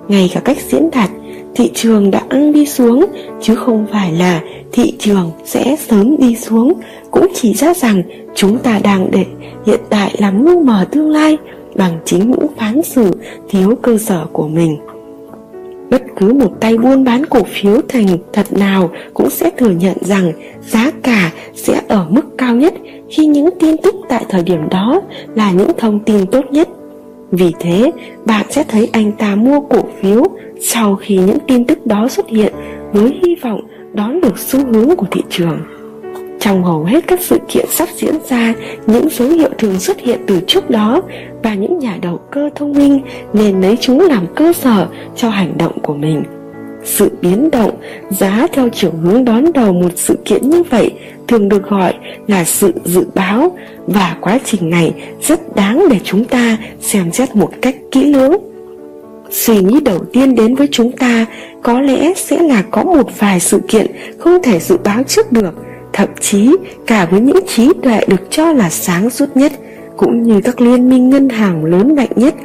[0.07, 1.09] ngay cả cách diễn đạt,
[1.55, 3.05] thị trường đang đi xuống,
[3.41, 6.73] chứ không phải là thị trường sẽ sớm đi xuống.
[7.11, 8.03] Cũng chỉ ra rằng
[8.35, 9.25] chúng ta đang để
[9.65, 11.37] hiện tại làm lu mờ tương lai,
[11.75, 13.11] bằng chính những phán xử
[13.49, 14.77] thiếu cơ sở của mình.
[15.89, 19.97] Bất cứ một tay buôn bán cổ phiếu thành thật nào cũng sẽ thừa nhận
[20.01, 22.73] rằng giá cả sẽ ở mức cao nhất
[23.09, 25.01] khi những tin tức tại thời điểm đó
[25.35, 26.69] là những thông tin tốt nhất
[27.35, 27.91] vì thế,
[28.25, 30.23] bạn sẽ thấy anh ta mua cổ phiếu
[30.61, 32.53] sau khi những tin tức đó xuất hiện
[32.91, 33.61] với hy vọng
[33.93, 35.59] đón được xu hướng của thị trường.
[36.39, 38.53] Trong hầu hết các sự kiện sắp diễn ra,
[38.87, 41.01] những dấu hiệu thường xuất hiện từ trước đó
[41.43, 43.01] và những nhà đầu cơ thông minh
[43.33, 46.23] nên lấy chúng làm cơ sở cho hành động của mình.
[46.83, 47.71] Sự biến động
[48.09, 50.91] giá theo chiều hướng đón đầu một sự kiện như vậy
[51.27, 51.93] thường được gọi
[52.27, 53.57] là sự dự báo
[53.87, 58.35] và quá trình này rất đáng để chúng ta xem xét một cách kỹ lưỡng.
[59.29, 61.25] Suy nghĩ đầu tiên đến với chúng ta
[61.63, 63.87] có lẽ sẽ là có một vài sự kiện
[64.19, 65.53] không thể dự báo trước được,
[65.93, 66.55] thậm chí
[66.87, 69.51] cả với những trí tuệ được cho là sáng suốt nhất
[69.97, 72.35] cũng như các liên minh ngân hàng lớn mạnh nhất.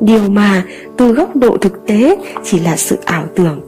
[0.00, 0.64] Điều mà
[0.96, 3.60] từ góc độ thực tế chỉ là sự ảo tưởng.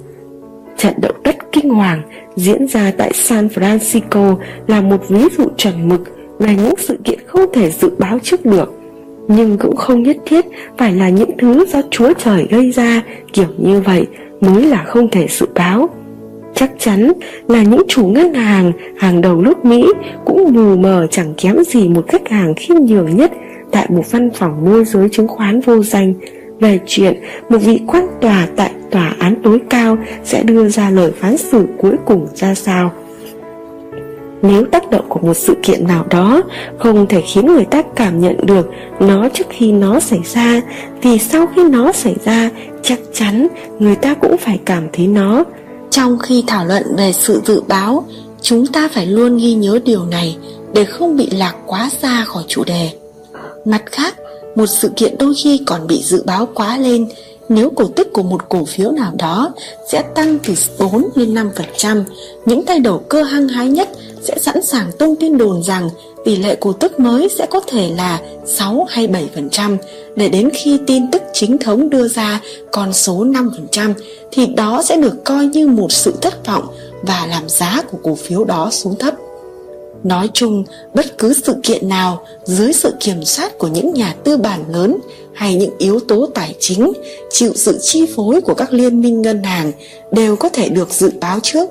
[0.77, 2.03] Trận động đất kinh hoàng
[2.37, 4.37] diễn ra tại San Francisco
[4.67, 6.01] là một ví dụ chuẩn mực
[6.39, 8.83] về những sự kiện không thể dự báo trước được
[9.29, 10.47] nhưng cũng không nhất thiết
[10.79, 14.07] phải là những thứ do Chúa Trời gây ra, kiểu như vậy,
[14.41, 15.89] mới là không thể dự báo.
[16.55, 17.13] Chắc chắn
[17.49, 19.93] là những chủ ngân hàng hàng đầu nước Mỹ
[20.25, 23.33] cũng mù mờ chẳng kém gì một khách hàng khiêm nhường nhất
[23.71, 26.15] tại một văn phòng môi giới chứng khoán vô danh
[26.63, 31.13] về chuyện một vị quan tòa tại tòa án tối cao sẽ đưa ra lời
[31.21, 32.93] phán xử cuối cùng ra sao.
[34.43, 36.43] Nếu tác động của một sự kiện nào đó
[36.79, 38.71] không thể khiến người ta cảm nhận được
[39.01, 40.61] nó trước khi nó xảy ra
[41.03, 42.51] thì sau khi nó xảy ra
[42.83, 43.49] chắc chắn
[43.79, 45.45] người ta cũng phải cảm thấy nó.
[45.91, 48.05] Trong khi thảo luận về sự dự báo,
[48.43, 50.37] chúng ta phải luôn ghi nhớ điều này
[50.75, 52.91] để không bị lạc quá xa khỏi chủ đề.
[53.65, 54.15] Mặt khác,
[54.55, 57.09] một sự kiện đôi khi còn bị dự báo quá lên
[57.49, 59.53] nếu cổ tức của một cổ phiếu nào đó
[59.89, 62.05] sẽ tăng từ 4 lên 5%,
[62.47, 63.89] những tay đầu cơ hăng hái nhất
[64.23, 65.91] sẽ sẵn sàng tung tin đồn rằng
[66.25, 69.77] tỷ lệ cổ tức mới sẽ có thể là 6 hay 7%
[70.17, 72.41] để đến khi tin tức chính thống đưa ra
[72.73, 73.95] con số 5%
[74.33, 76.67] thì đó sẽ được coi như một sự thất vọng
[77.03, 79.15] và làm giá của cổ phiếu đó xuống thấp.
[80.05, 84.37] Nói chung, bất cứ sự kiện nào dưới sự kiểm soát của những nhà tư
[84.37, 84.97] bản lớn
[85.35, 86.93] hay những yếu tố tài chính
[87.31, 89.73] chịu sự chi phối của các liên minh ngân hàng
[90.11, 91.69] đều có thể được dự báo trước.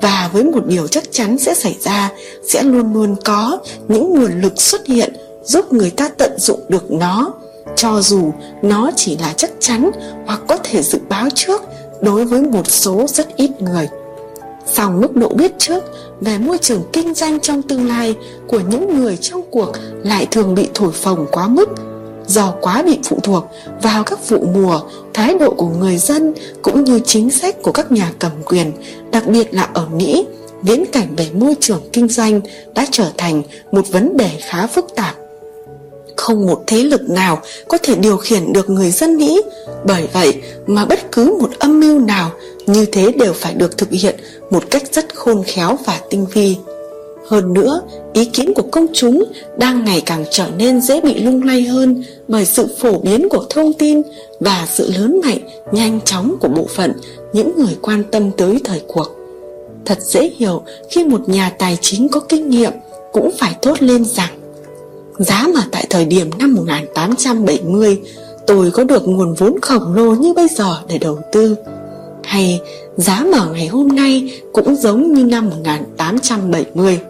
[0.00, 2.12] Và với một điều chắc chắn sẽ xảy ra
[2.48, 3.58] sẽ luôn luôn có
[3.88, 5.12] những nguồn lực xuất hiện
[5.44, 7.34] giúp người ta tận dụng được nó.
[7.76, 9.90] Cho dù nó chỉ là chắc chắn
[10.26, 11.62] hoặc có thể dự báo trước
[12.00, 13.88] đối với một số rất ít người
[14.66, 15.84] song mức độ biết trước
[16.20, 18.14] về môi trường kinh doanh trong tương lai
[18.46, 21.68] của những người trong cuộc lại thường bị thổi phồng quá mức
[22.26, 23.44] do quá bị phụ thuộc
[23.82, 24.80] vào các vụ mùa,
[25.14, 28.72] thái độ của người dân cũng như chính sách của các nhà cầm quyền,
[29.10, 30.26] đặc biệt là ở Mỹ,
[30.62, 32.40] viễn cảnh về môi trường kinh doanh
[32.74, 35.14] đã trở thành một vấn đề khá phức tạp.
[36.16, 39.42] Không một thế lực nào có thể điều khiển được người dân Mỹ,
[39.86, 40.34] bởi vậy
[40.66, 42.30] mà bất cứ một âm mưu nào
[42.66, 44.16] như thế đều phải được thực hiện
[44.50, 46.56] một cách rất khôn khéo và tinh vi.
[47.28, 47.80] Hơn nữa,
[48.12, 49.24] ý kiến của công chúng
[49.58, 53.46] đang ngày càng trở nên dễ bị lung lay hơn bởi sự phổ biến của
[53.50, 54.02] thông tin
[54.40, 55.38] và sự lớn mạnh,
[55.72, 56.92] nhanh chóng của bộ phận
[57.32, 59.08] những người quan tâm tới thời cuộc.
[59.84, 62.72] Thật dễ hiểu khi một nhà tài chính có kinh nghiệm
[63.12, 64.30] cũng phải thốt lên rằng
[65.18, 68.00] Giá mà tại thời điểm năm 1870
[68.46, 71.56] tôi có được nguồn vốn khổng lồ như bây giờ để đầu tư
[72.26, 72.60] hay
[72.96, 77.00] giá mở ngày hôm nay cũng giống như năm 1870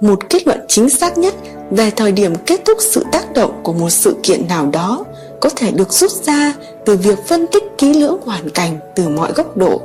[0.00, 1.34] một kết luận chính xác nhất
[1.70, 5.04] về thời điểm kết thúc sự tác động của một sự kiện nào đó
[5.40, 9.32] có thể được rút ra từ việc phân tích kỹ lưỡng hoàn cảnh từ mọi
[9.32, 9.82] góc độ.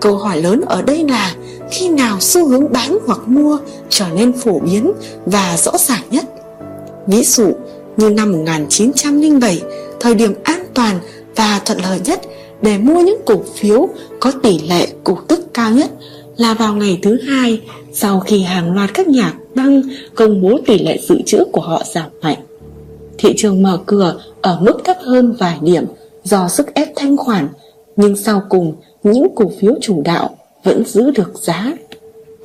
[0.00, 1.34] Câu hỏi lớn ở đây là
[1.70, 4.92] khi nào xu hướng bán hoặc mua trở nên phổ biến
[5.26, 6.24] và rõ ràng nhất.
[7.06, 7.52] Ví dụ
[7.96, 9.62] như năm 1907,
[10.00, 11.00] thời điểm an toàn
[11.36, 12.20] và thuận lợi nhất
[12.62, 13.88] để mua những cổ phiếu
[14.20, 15.90] có tỷ lệ cổ tức cao nhất
[16.36, 17.60] là vào ngày thứ hai
[17.92, 19.82] sau khi hàng loạt các nhà băng
[20.14, 22.38] công bố tỷ lệ dự trữ của họ giảm mạnh.
[23.18, 25.84] Thị trường mở cửa ở mức thấp hơn vài điểm
[26.24, 27.48] do sức ép thanh khoản,
[27.96, 31.72] nhưng sau cùng những cổ phiếu chủ đạo vẫn giữ được giá.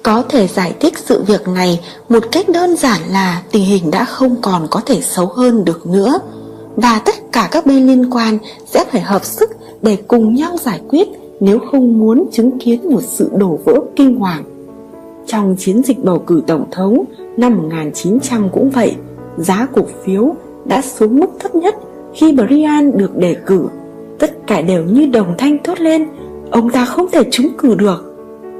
[0.04, 4.06] Có thể giải thích sự việc này một cách đơn giản là tình hình đã
[4.06, 6.20] không còn có thể xấu hơn được nữa
[6.76, 8.38] và tất cả các bên liên quan
[8.74, 9.50] sẽ phải hợp sức
[9.86, 11.08] để cùng nhau giải quyết
[11.40, 14.44] nếu không muốn chứng kiến một sự đổ vỡ kinh hoàng.
[15.26, 17.04] Trong chiến dịch bầu cử tổng thống
[17.38, 18.96] năm 1900 cũng vậy,
[19.38, 21.76] giá cổ phiếu đã xuống mức thấp nhất
[22.14, 23.68] khi Brian được đề cử.
[24.20, 26.08] Tất cả đều như đồng thanh thốt lên,
[26.52, 28.16] ông ta không thể trúng cử được.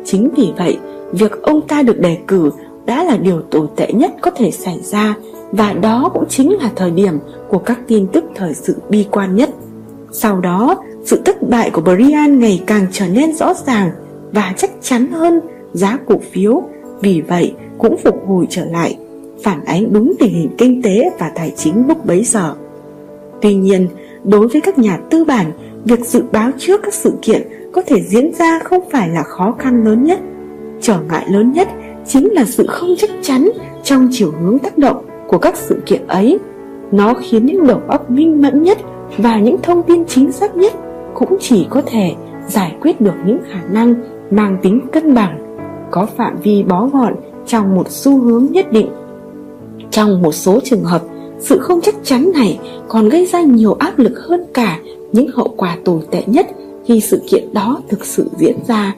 [0.06, 0.78] Chính vì vậy,
[1.12, 2.52] việc ông ta được đề cử
[2.86, 5.16] đã là điều tồi tệ nhất có thể xảy ra
[5.52, 7.14] và đó cũng chính là thời điểm
[7.50, 9.50] của các tin tức thời sự bi quan nhất.
[10.12, 13.92] Sau đó, sự thất bại của Brian ngày càng trở nên rõ ràng
[14.32, 15.40] và chắc chắn hơn
[15.74, 16.64] giá cổ phiếu.
[17.02, 18.98] Vì vậy, cũng phục hồi trở lại,
[19.44, 22.54] phản ánh đúng tình hình kinh tế và tài chính lúc bấy giờ.
[23.42, 23.88] Tuy nhiên,
[24.24, 25.52] đối với các nhà tư bản,
[25.86, 29.56] việc dự báo trước các sự kiện có thể diễn ra không phải là khó
[29.60, 30.20] khăn lớn nhất.
[30.82, 31.68] Trở ngại lớn nhất
[32.08, 33.50] chính là sự không chắc chắn
[33.84, 36.40] trong chiều hướng tác động của các sự kiện ấy.
[36.92, 38.78] Nó khiến những đầu óc minh mẫn nhất
[39.18, 40.74] và những thông tin chính xác nhất
[41.16, 42.14] cũng chỉ có thể
[42.48, 43.96] giải quyết được những khả năng
[44.32, 45.58] mang tính cân bằng
[45.92, 48.90] có phạm vi bó gọn trong một xu hướng nhất định.
[49.92, 51.02] Trong một số trường hợp,
[51.40, 54.80] sự không chắc chắn này còn gây ra nhiều áp lực hơn cả
[55.12, 56.48] những hậu quả tồi tệ nhất
[56.86, 58.96] khi sự kiện đó thực sự diễn ra.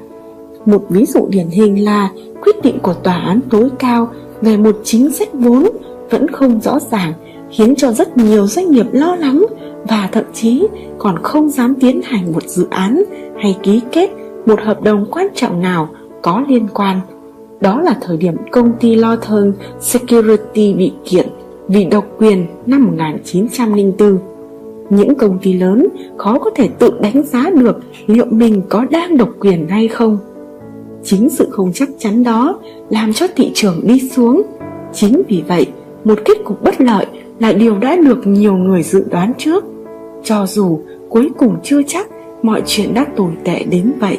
[0.66, 2.10] Một ví dụ điển hình là
[2.44, 4.10] quyết định của tòa án tối cao
[4.42, 5.68] về một chính sách vốn
[6.10, 7.14] vẫn không rõ ràng
[7.52, 9.46] khiến cho rất nhiều doanh nghiệp lo lắng
[9.84, 13.04] và thậm chí còn không dám tiến hành một dự án
[13.42, 14.10] hay ký kết
[14.46, 15.90] một hợp đồng quan trọng nào
[16.22, 17.00] có liên quan.
[17.62, 21.28] Đó là thời điểm công ty Lawton Security bị kiện
[21.68, 24.20] vì độc quyền năm 1904.
[24.90, 29.18] Những công ty lớn khó có thể tự đánh giá được liệu mình có đang
[29.18, 30.18] độc quyền hay không.
[31.04, 34.42] Chính sự không chắc chắn đó làm cho thị trường đi xuống.
[34.94, 35.66] Chính vì vậy,
[36.08, 37.06] một kết cục bất lợi
[37.40, 39.64] là điều đã được nhiều người dự đoán trước.
[40.24, 42.08] Cho dù cuối cùng chưa chắc
[42.42, 44.18] mọi chuyện đã tồi tệ đến vậy.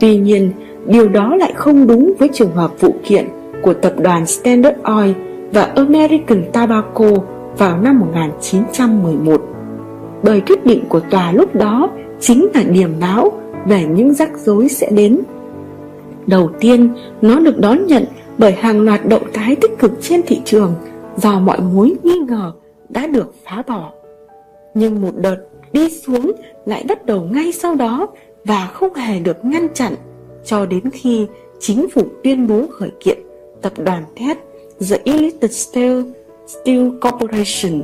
[0.00, 0.50] Tuy nhiên,
[0.86, 3.28] điều đó lại không đúng với trường hợp vụ kiện
[3.62, 5.12] của tập đoàn Standard Oil
[5.52, 7.10] và American Tobacco
[7.58, 9.42] vào năm 1911.
[10.22, 13.32] Bởi quyết định của tòa lúc đó chính là điểm báo
[13.66, 15.20] về những rắc rối sẽ đến.
[16.26, 16.88] Đầu tiên,
[17.22, 18.04] nó được đón nhận
[18.38, 20.74] bởi hàng loạt động thái tích cực trên thị trường
[21.16, 22.52] do mọi mối nghi ngờ
[22.88, 23.92] đã được phá bỏ.
[24.74, 25.36] Nhưng một đợt
[25.72, 26.32] đi xuống
[26.66, 28.06] lại bắt đầu ngay sau đó
[28.44, 29.94] và không hề được ngăn chặn
[30.44, 31.26] cho đến khi
[31.58, 33.18] chính phủ tuyên bố khởi kiện
[33.62, 34.38] tập đoàn thép
[34.90, 36.02] The Elite Steel,
[36.46, 37.82] Steel Corporation.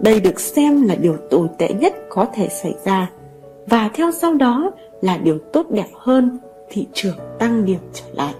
[0.00, 3.10] Đây được xem là điều tồi tệ nhất có thể xảy ra
[3.66, 6.38] và theo sau đó là điều tốt đẹp hơn
[6.70, 8.34] thị trường tăng điểm trở lại.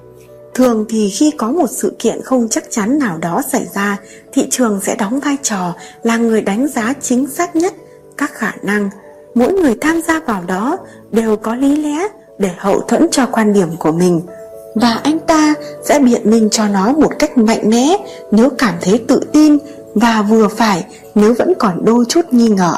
[0.54, 3.96] Thường thì khi có một sự kiện không chắc chắn nào đó xảy ra,
[4.32, 7.74] thị trường sẽ đóng vai trò là người đánh giá chính xác nhất
[8.16, 8.90] các khả năng.
[9.34, 10.76] Mỗi người tham gia vào đó
[11.10, 14.20] đều có lý lẽ để hậu thuẫn cho quan điểm của mình
[14.74, 17.96] và anh ta sẽ biện minh cho nó một cách mạnh mẽ
[18.30, 19.58] nếu cảm thấy tự tin
[19.94, 22.74] và vừa phải nếu vẫn còn đôi chút nghi ngờ.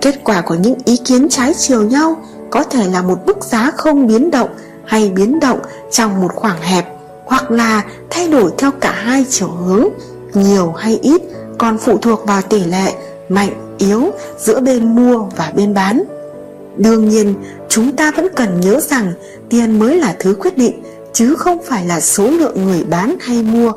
[0.00, 2.16] Kết quả của những ý kiến trái chiều nhau
[2.50, 4.48] có thể là một mức giá không biến động
[4.84, 5.58] hay biến động
[5.90, 6.99] trong một khoảng hẹp
[7.30, 9.88] hoặc là thay đổi theo cả hai chiều hướng,
[10.34, 11.22] nhiều hay ít
[11.58, 12.94] còn phụ thuộc vào tỷ lệ
[13.28, 16.02] mạnh yếu giữa bên mua và bên bán.
[16.76, 17.34] Đương nhiên,
[17.68, 19.12] chúng ta vẫn cần nhớ rằng
[19.48, 23.42] tiền mới là thứ quyết định chứ không phải là số lượng người bán hay
[23.42, 23.72] mua.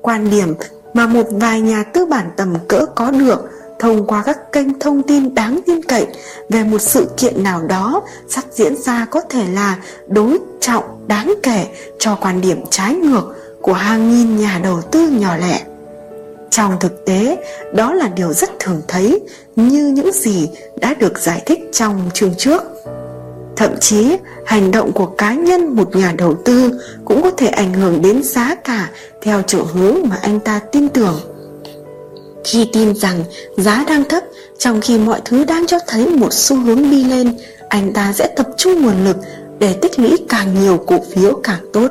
[0.00, 0.54] Quan điểm
[0.94, 3.50] mà một vài nhà tư bản tầm cỡ có được
[3.82, 6.06] thông qua các kênh thông tin đáng tin cậy
[6.48, 11.34] về một sự kiện nào đó sắp diễn ra có thể là đối trọng đáng
[11.42, 11.66] kể
[11.98, 15.62] cho quan điểm trái ngược của hàng nghìn nhà đầu tư nhỏ lẻ.
[16.50, 17.36] Trong thực tế,
[17.74, 19.20] đó là điều rất thường thấy
[19.56, 22.62] như những gì đã được giải thích trong chương trước.
[23.56, 24.16] Thậm chí,
[24.46, 26.70] hành động của cá nhân một nhà đầu tư
[27.04, 28.90] cũng có thể ảnh hưởng đến giá cả
[29.22, 31.31] theo chiều hướng mà anh ta tin tưởng.
[32.44, 33.24] Khi tin rằng
[33.56, 34.22] giá đang thấp
[34.58, 37.36] trong khi mọi thứ đang cho thấy một xu hướng đi lên,
[37.68, 39.16] anh ta sẽ tập trung nguồn lực
[39.58, 41.88] để tích lũy càng nhiều cổ phiếu càng tốt.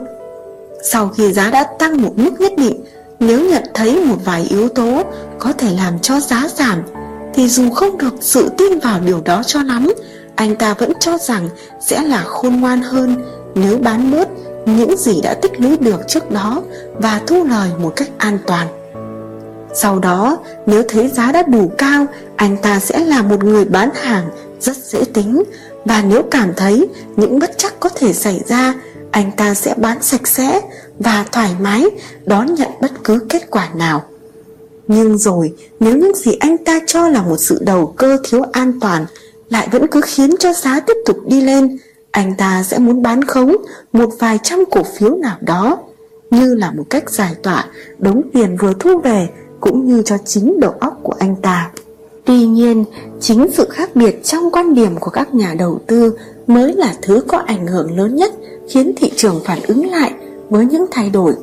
[0.83, 2.83] Sau khi giá đã tăng một mức nhất định,
[3.19, 5.03] nếu nhận thấy một vài yếu tố
[5.39, 6.81] có thể làm cho giá giảm,
[7.33, 9.93] thì dù không được sự tin vào điều đó cho lắm,
[10.35, 11.49] anh ta vẫn cho rằng
[11.81, 13.15] sẽ là khôn ngoan hơn
[13.55, 14.27] nếu bán bớt
[14.65, 16.61] những gì đã tích lũy được trước đó
[16.93, 18.67] và thu lời một cách an toàn.
[19.73, 22.05] Sau đó, nếu thấy giá đã đủ cao,
[22.35, 24.29] anh ta sẽ là một người bán hàng
[24.59, 25.43] rất dễ tính
[25.85, 28.73] và nếu cảm thấy những bất chắc có thể xảy ra,
[29.11, 30.61] anh ta sẽ bán sạch sẽ
[30.99, 31.85] và thoải mái
[32.25, 34.03] đón nhận bất cứ kết quả nào.
[34.87, 38.79] Nhưng rồi, nếu những gì anh ta cho là một sự đầu cơ thiếu an
[38.79, 39.05] toàn
[39.49, 41.77] lại vẫn cứ khiến cho giá tiếp tục đi lên,
[42.11, 43.55] anh ta sẽ muốn bán khống
[43.93, 45.77] một vài trăm cổ phiếu nào đó
[46.31, 47.65] như là một cách giải tỏa
[47.99, 49.29] đống tiền vừa thu về
[49.61, 51.71] cũng như cho chính đầu óc của anh ta.
[52.25, 52.85] Tuy nhiên,
[53.19, 56.13] chính sự khác biệt trong quan điểm của các nhà đầu tư
[56.47, 58.33] mới là thứ có ảnh hưởng lớn nhất
[58.69, 60.13] khiến thị trường phản ứng lại
[60.49, 61.33] với những thay đổi.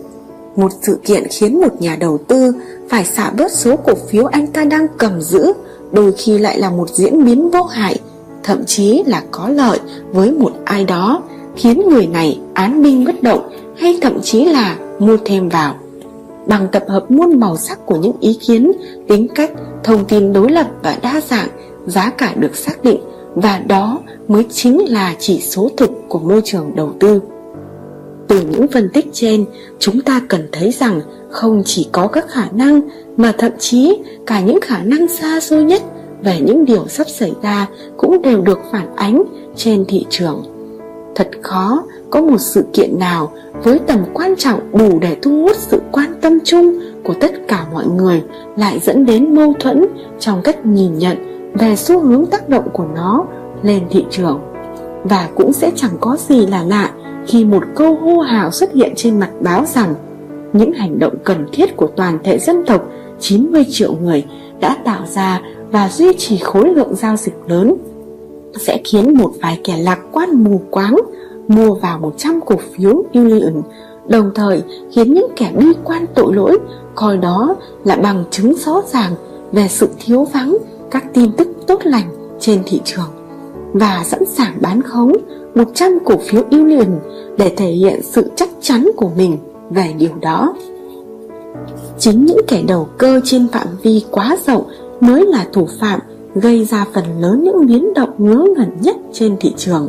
[0.56, 2.52] Một sự kiện khiến một nhà đầu tư
[2.88, 5.52] phải xả bớt số cổ phiếu anh ta đang cầm giữ,
[5.92, 8.00] đôi khi lại là một diễn biến vô hại,
[8.42, 9.78] thậm chí là có lợi
[10.12, 11.22] với một ai đó,
[11.56, 15.74] khiến người này án binh bất động hay thậm chí là mua thêm vào
[16.48, 18.72] bằng tập hợp muôn màu sắc của những ý kiến,
[19.08, 19.50] tính cách,
[19.84, 21.48] thông tin đối lập và đa dạng,
[21.86, 23.00] giá cả được xác định
[23.34, 27.20] và đó mới chính là chỉ số thực của môi trường đầu tư.
[28.28, 29.44] Từ những phân tích trên,
[29.78, 32.80] chúng ta cần thấy rằng không chỉ có các khả năng
[33.16, 35.82] mà thậm chí cả những khả năng xa xôi nhất
[36.22, 39.22] về những điều sắp xảy ra cũng đều được phản ánh
[39.56, 40.57] trên thị trường.
[41.18, 45.56] Thật khó có một sự kiện nào với tầm quan trọng đủ để thu hút
[45.56, 48.22] sự quan tâm chung của tất cả mọi người
[48.56, 49.86] lại dẫn đến mâu thuẫn
[50.18, 51.16] trong cách nhìn nhận
[51.54, 53.24] về xu hướng tác động của nó
[53.62, 54.40] lên thị trường?
[55.04, 56.90] Và cũng sẽ chẳng có gì là lạ
[57.26, 59.94] khi một câu hô hào xuất hiện trên mặt báo rằng
[60.52, 62.88] những hành động cần thiết của toàn thể dân tộc
[63.20, 64.24] 90 triệu người
[64.60, 65.40] đã tạo ra
[65.70, 67.76] và duy trì khối lượng giao dịch lớn
[68.56, 70.96] sẽ khiến một vài kẻ lạc quan mù quáng
[71.48, 73.62] mua vào 100 cổ phiếu Union,
[74.08, 76.58] đồng thời khiến những kẻ bi quan tội lỗi
[76.94, 79.12] coi đó là bằng chứng rõ ràng
[79.52, 80.56] về sự thiếu vắng
[80.90, 83.10] các tin tức tốt lành trên thị trường
[83.72, 85.12] và sẵn sàng bán khống
[85.54, 87.00] 100 cổ phiếu Union
[87.38, 89.38] để thể hiện sự chắc chắn của mình
[89.70, 90.54] về điều đó.
[91.98, 94.62] Chính những kẻ đầu cơ trên phạm vi quá rộng
[95.00, 96.00] mới là thủ phạm
[96.34, 99.88] gây ra phần lớn những biến động ngớ ngẩn nhất trên thị trường.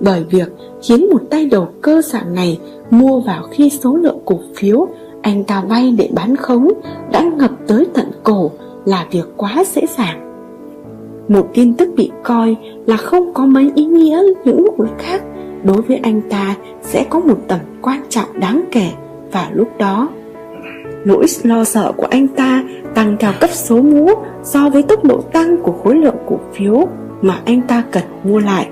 [0.00, 0.52] Bởi việc
[0.82, 2.58] khiến một tay đầu cơ dạng này
[2.90, 4.86] mua vào khi số lượng cổ phiếu
[5.22, 6.68] anh ta vay để bán khống
[7.12, 8.50] đã ngập tới tận cổ
[8.84, 10.24] là việc quá dễ dàng.
[11.28, 12.56] Một tin tức bị coi
[12.86, 15.22] là không có mấy ý nghĩa những lúc khác
[15.64, 18.90] đối với anh ta sẽ có một tầm quan trọng đáng kể
[19.32, 20.08] vào lúc đó.
[21.08, 24.10] Nỗi lo sợ của anh ta tăng theo cấp số mũ
[24.44, 26.88] so với tốc độ tăng của khối lượng cổ phiếu
[27.22, 28.68] mà anh ta cần mua lại.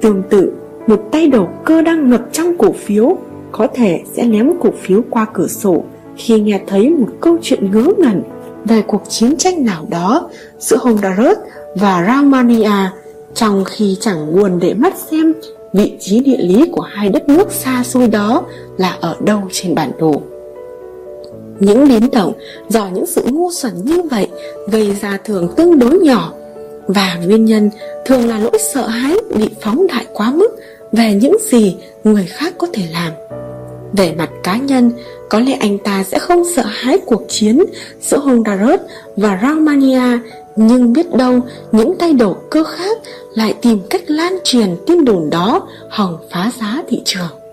[0.00, 0.52] Tương tự,
[0.86, 3.18] một tay đầu cơ đang ngập trong cổ phiếu
[3.52, 5.84] có thể sẽ ném cổ phiếu qua cửa sổ
[6.16, 8.22] khi nghe thấy một câu chuyện ngớ ngẩn
[8.64, 11.36] về cuộc chiến tranh nào đó giữa Honduras
[11.76, 12.90] và Romania
[13.34, 15.32] trong khi chẳng buồn để mắt xem
[15.72, 18.42] vị trí địa lý của hai đất nước xa xôi đó
[18.76, 20.22] là ở đâu trên bản đồ.
[21.60, 22.32] Những biến động
[22.68, 24.28] do những sự ngu xuẩn như vậy
[24.68, 26.32] gây ra thường tương đối nhỏ
[26.86, 27.70] và nguyên nhân
[28.04, 30.56] thường là lỗi sợ hãi bị phóng đại quá mức
[30.92, 33.12] về những gì người khác có thể làm.
[33.92, 34.90] Về mặt cá nhân,
[35.30, 37.64] có lẽ anh ta sẽ không sợ hãi cuộc chiến
[38.00, 38.80] giữa Honduras
[39.16, 40.18] và Romania
[40.56, 41.40] nhưng biết đâu
[41.72, 42.98] những tay đầu cơ khác
[43.34, 47.43] lại tìm cách lan truyền tin đồn đó hòng phá giá thị trường.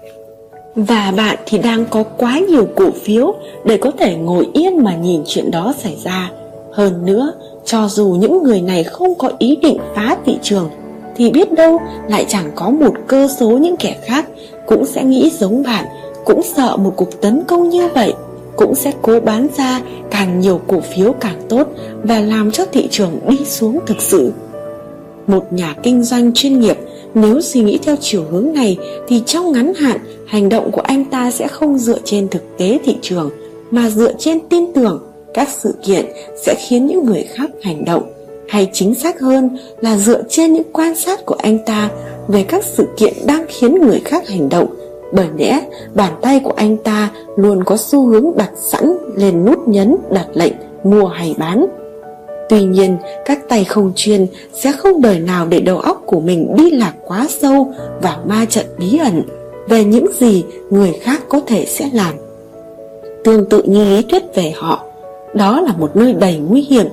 [0.76, 3.34] Và bạn thì đang có quá nhiều cổ phiếu
[3.66, 6.32] để có thể ngồi yên mà nhìn chuyện đó xảy ra.
[6.72, 7.34] Hơn nữa,
[7.66, 10.70] cho dù những người này không có ý định phá thị trường
[11.16, 14.26] thì biết đâu lại chẳng có một cơ số những kẻ khác
[14.66, 15.86] cũng sẽ nghĩ giống bạn,
[16.26, 18.14] cũng sợ một cuộc tấn công như vậy
[18.56, 21.68] cũng sẽ cố bán ra càng nhiều cổ phiếu càng tốt
[22.04, 24.32] và làm cho thị trường đi xuống thực sự.
[25.28, 26.78] Một nhà kinh doanh chuyên nghiệp
[27.14, 29.98] nếu suy nghĩ theo chiều hướng này, thì trong ngắn hạn,
[30.28, 33.30] hành động của anh ta sẽ không dựa trên thực tế thị trường,
[33.72, 35.04] mà dựa trên tin tưởng,
[35.34, 36.06] các sự kiện
[36.46, 38.04] sẽ khiến những người khác hành động.
[38.48, 41.90] Hay chính xác hơn là dựa trên những quan sát của anh ta
[42.28, 44.76] về các sự kiện đang khiến người khác hành động.
[45.14, 45.62] Bởi lẽ,
[45.96, 50.28] bàn tay của anh ta luôn có xu hướng đặt sẵn lên nút nhấn đặt
[50.34, 50.54] lệnh
[50.84, 51.66] mua hay bán
[52.52, 56.56] tuy nhiên các tay không chuyên sẽ không đời nào để đầu óc của mình
[56.58, 59.22] đi lạc quá sâu vào ma trận bí ẩn
[59.68, 62.16] về những gì người khác có thể sẽ làm.
[63.24, 64.86] Tương tự như lý thuyết về họ
[65.34, 66.86] đó là một nơi đầy nguy hiểm.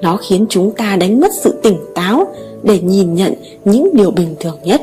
[0.00, 3.34] Nó khiến chúng ta đánh mất sự tỉnh táo để nhìn nhận
[3.64, 4.80] những điều bình thường nhất.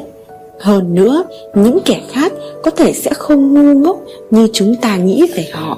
[0.59, 1.23] Hơn nữa,
[1.55, 3.97] những kẻ khác có thể sẽ không ngu ngốc
[4.31, 5.77] như chúng ta nghĩ về họ.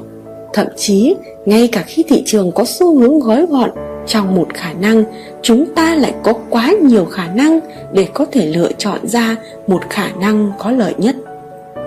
[0.54, 3.70] Thậm chí, ngay cả khi thị trường có xu hướng gói gọn
[4.08, 5.04] trong một khả năng,
[5.42, 7.60] chúng ta lại có quá nhiều khả năng
[7.94, 9.36] để có thể lựa chọn ra
[9.68, 11.16] một khả năng có lợi nhất.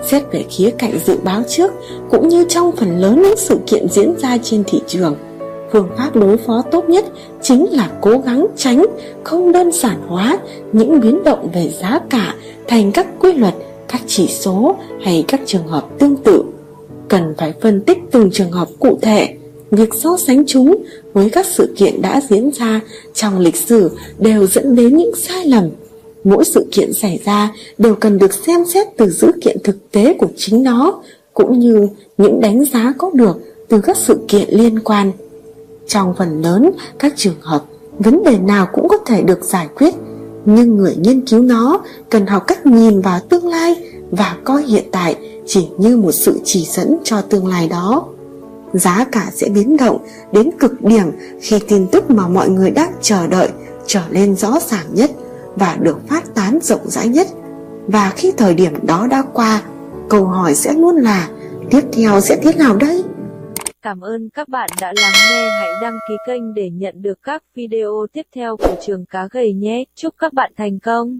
[0.05, 1.71] Xét về khía cạnh dự báo trước
[2.09, 5.15] cũng như trong phần lớn những sự kiện diễn ra trên thị trường,
[5.71, 7.05] phương pháp đối phó tốt nhất
[7.41, 8.85] chính là cố gắng tránh
[9.23, 10.37] không đơn giản hóa
[10.71, 12.35] những biến động về giá cả
[12.67, 13.53] thành các quy luật,
[13.87, 16.43] các chỉ số hay các trường hợp tương tự.
[17.09, 19.35] Cần phải phân tích từng trường hợp cụ thể.
[19.71, 20.83] Việc so sánh chúng
[21.13, 22.81] với các sự kiện đã diễn ra
[23.13, 25.69] trong lịch sử đều dẫn đến những sai lầm.
[26.23, 30.13] Mỗi sự kiện xảy ra đều cần được xem xét từ dữ kiện thực tế
[30.13, 31.01] của chính nó,
[31.33, 31.87] cũng như
[32.17, 33.37] những đánh giá có được
[33.69, 35.11] từ các sự kiện liên quan.
[35.87, 37.65] Trong phần lớn các trường hợp,
[37.99, 39.93] vấn đề nào cũng có thể được giải quyết
[40.45, 43.75] nhưng người nghiên cứu nó cần học cách nhìn vào tương lai
[44.11, 45.15] và coi hiện tại
[45.45, 48.05] chỉ như một sự chỉ dẫn cho tương lai đó
[48.73, 49.97] giá cả sẽ biến động
[50.31, 53.49] đến cực điểm khi tin tức mà mọi người đang chờ đợi
[53.85, 55.11] trở lên rõ ràng nhất
[55.55, 57.27] và được phát tán rộng rãi nhất
[57.87, 59.61] và khi thời điểm đó đã qua,
[60.09, 61.29] câu hỏi sẽ luôn là,
[61.71, 63.03] tiếp theo sẽ thế nào đây
[63.81, 65.49] Cảm ơn các bạn đã lắng nghe.
[65.49, 69.53] Hãy đăng ký kênh để nhận được các video tiếp theo của trường cá gầy
[69.53, 69.83] nhé.
[69.95, 71.17] Chúc các bạn thành công.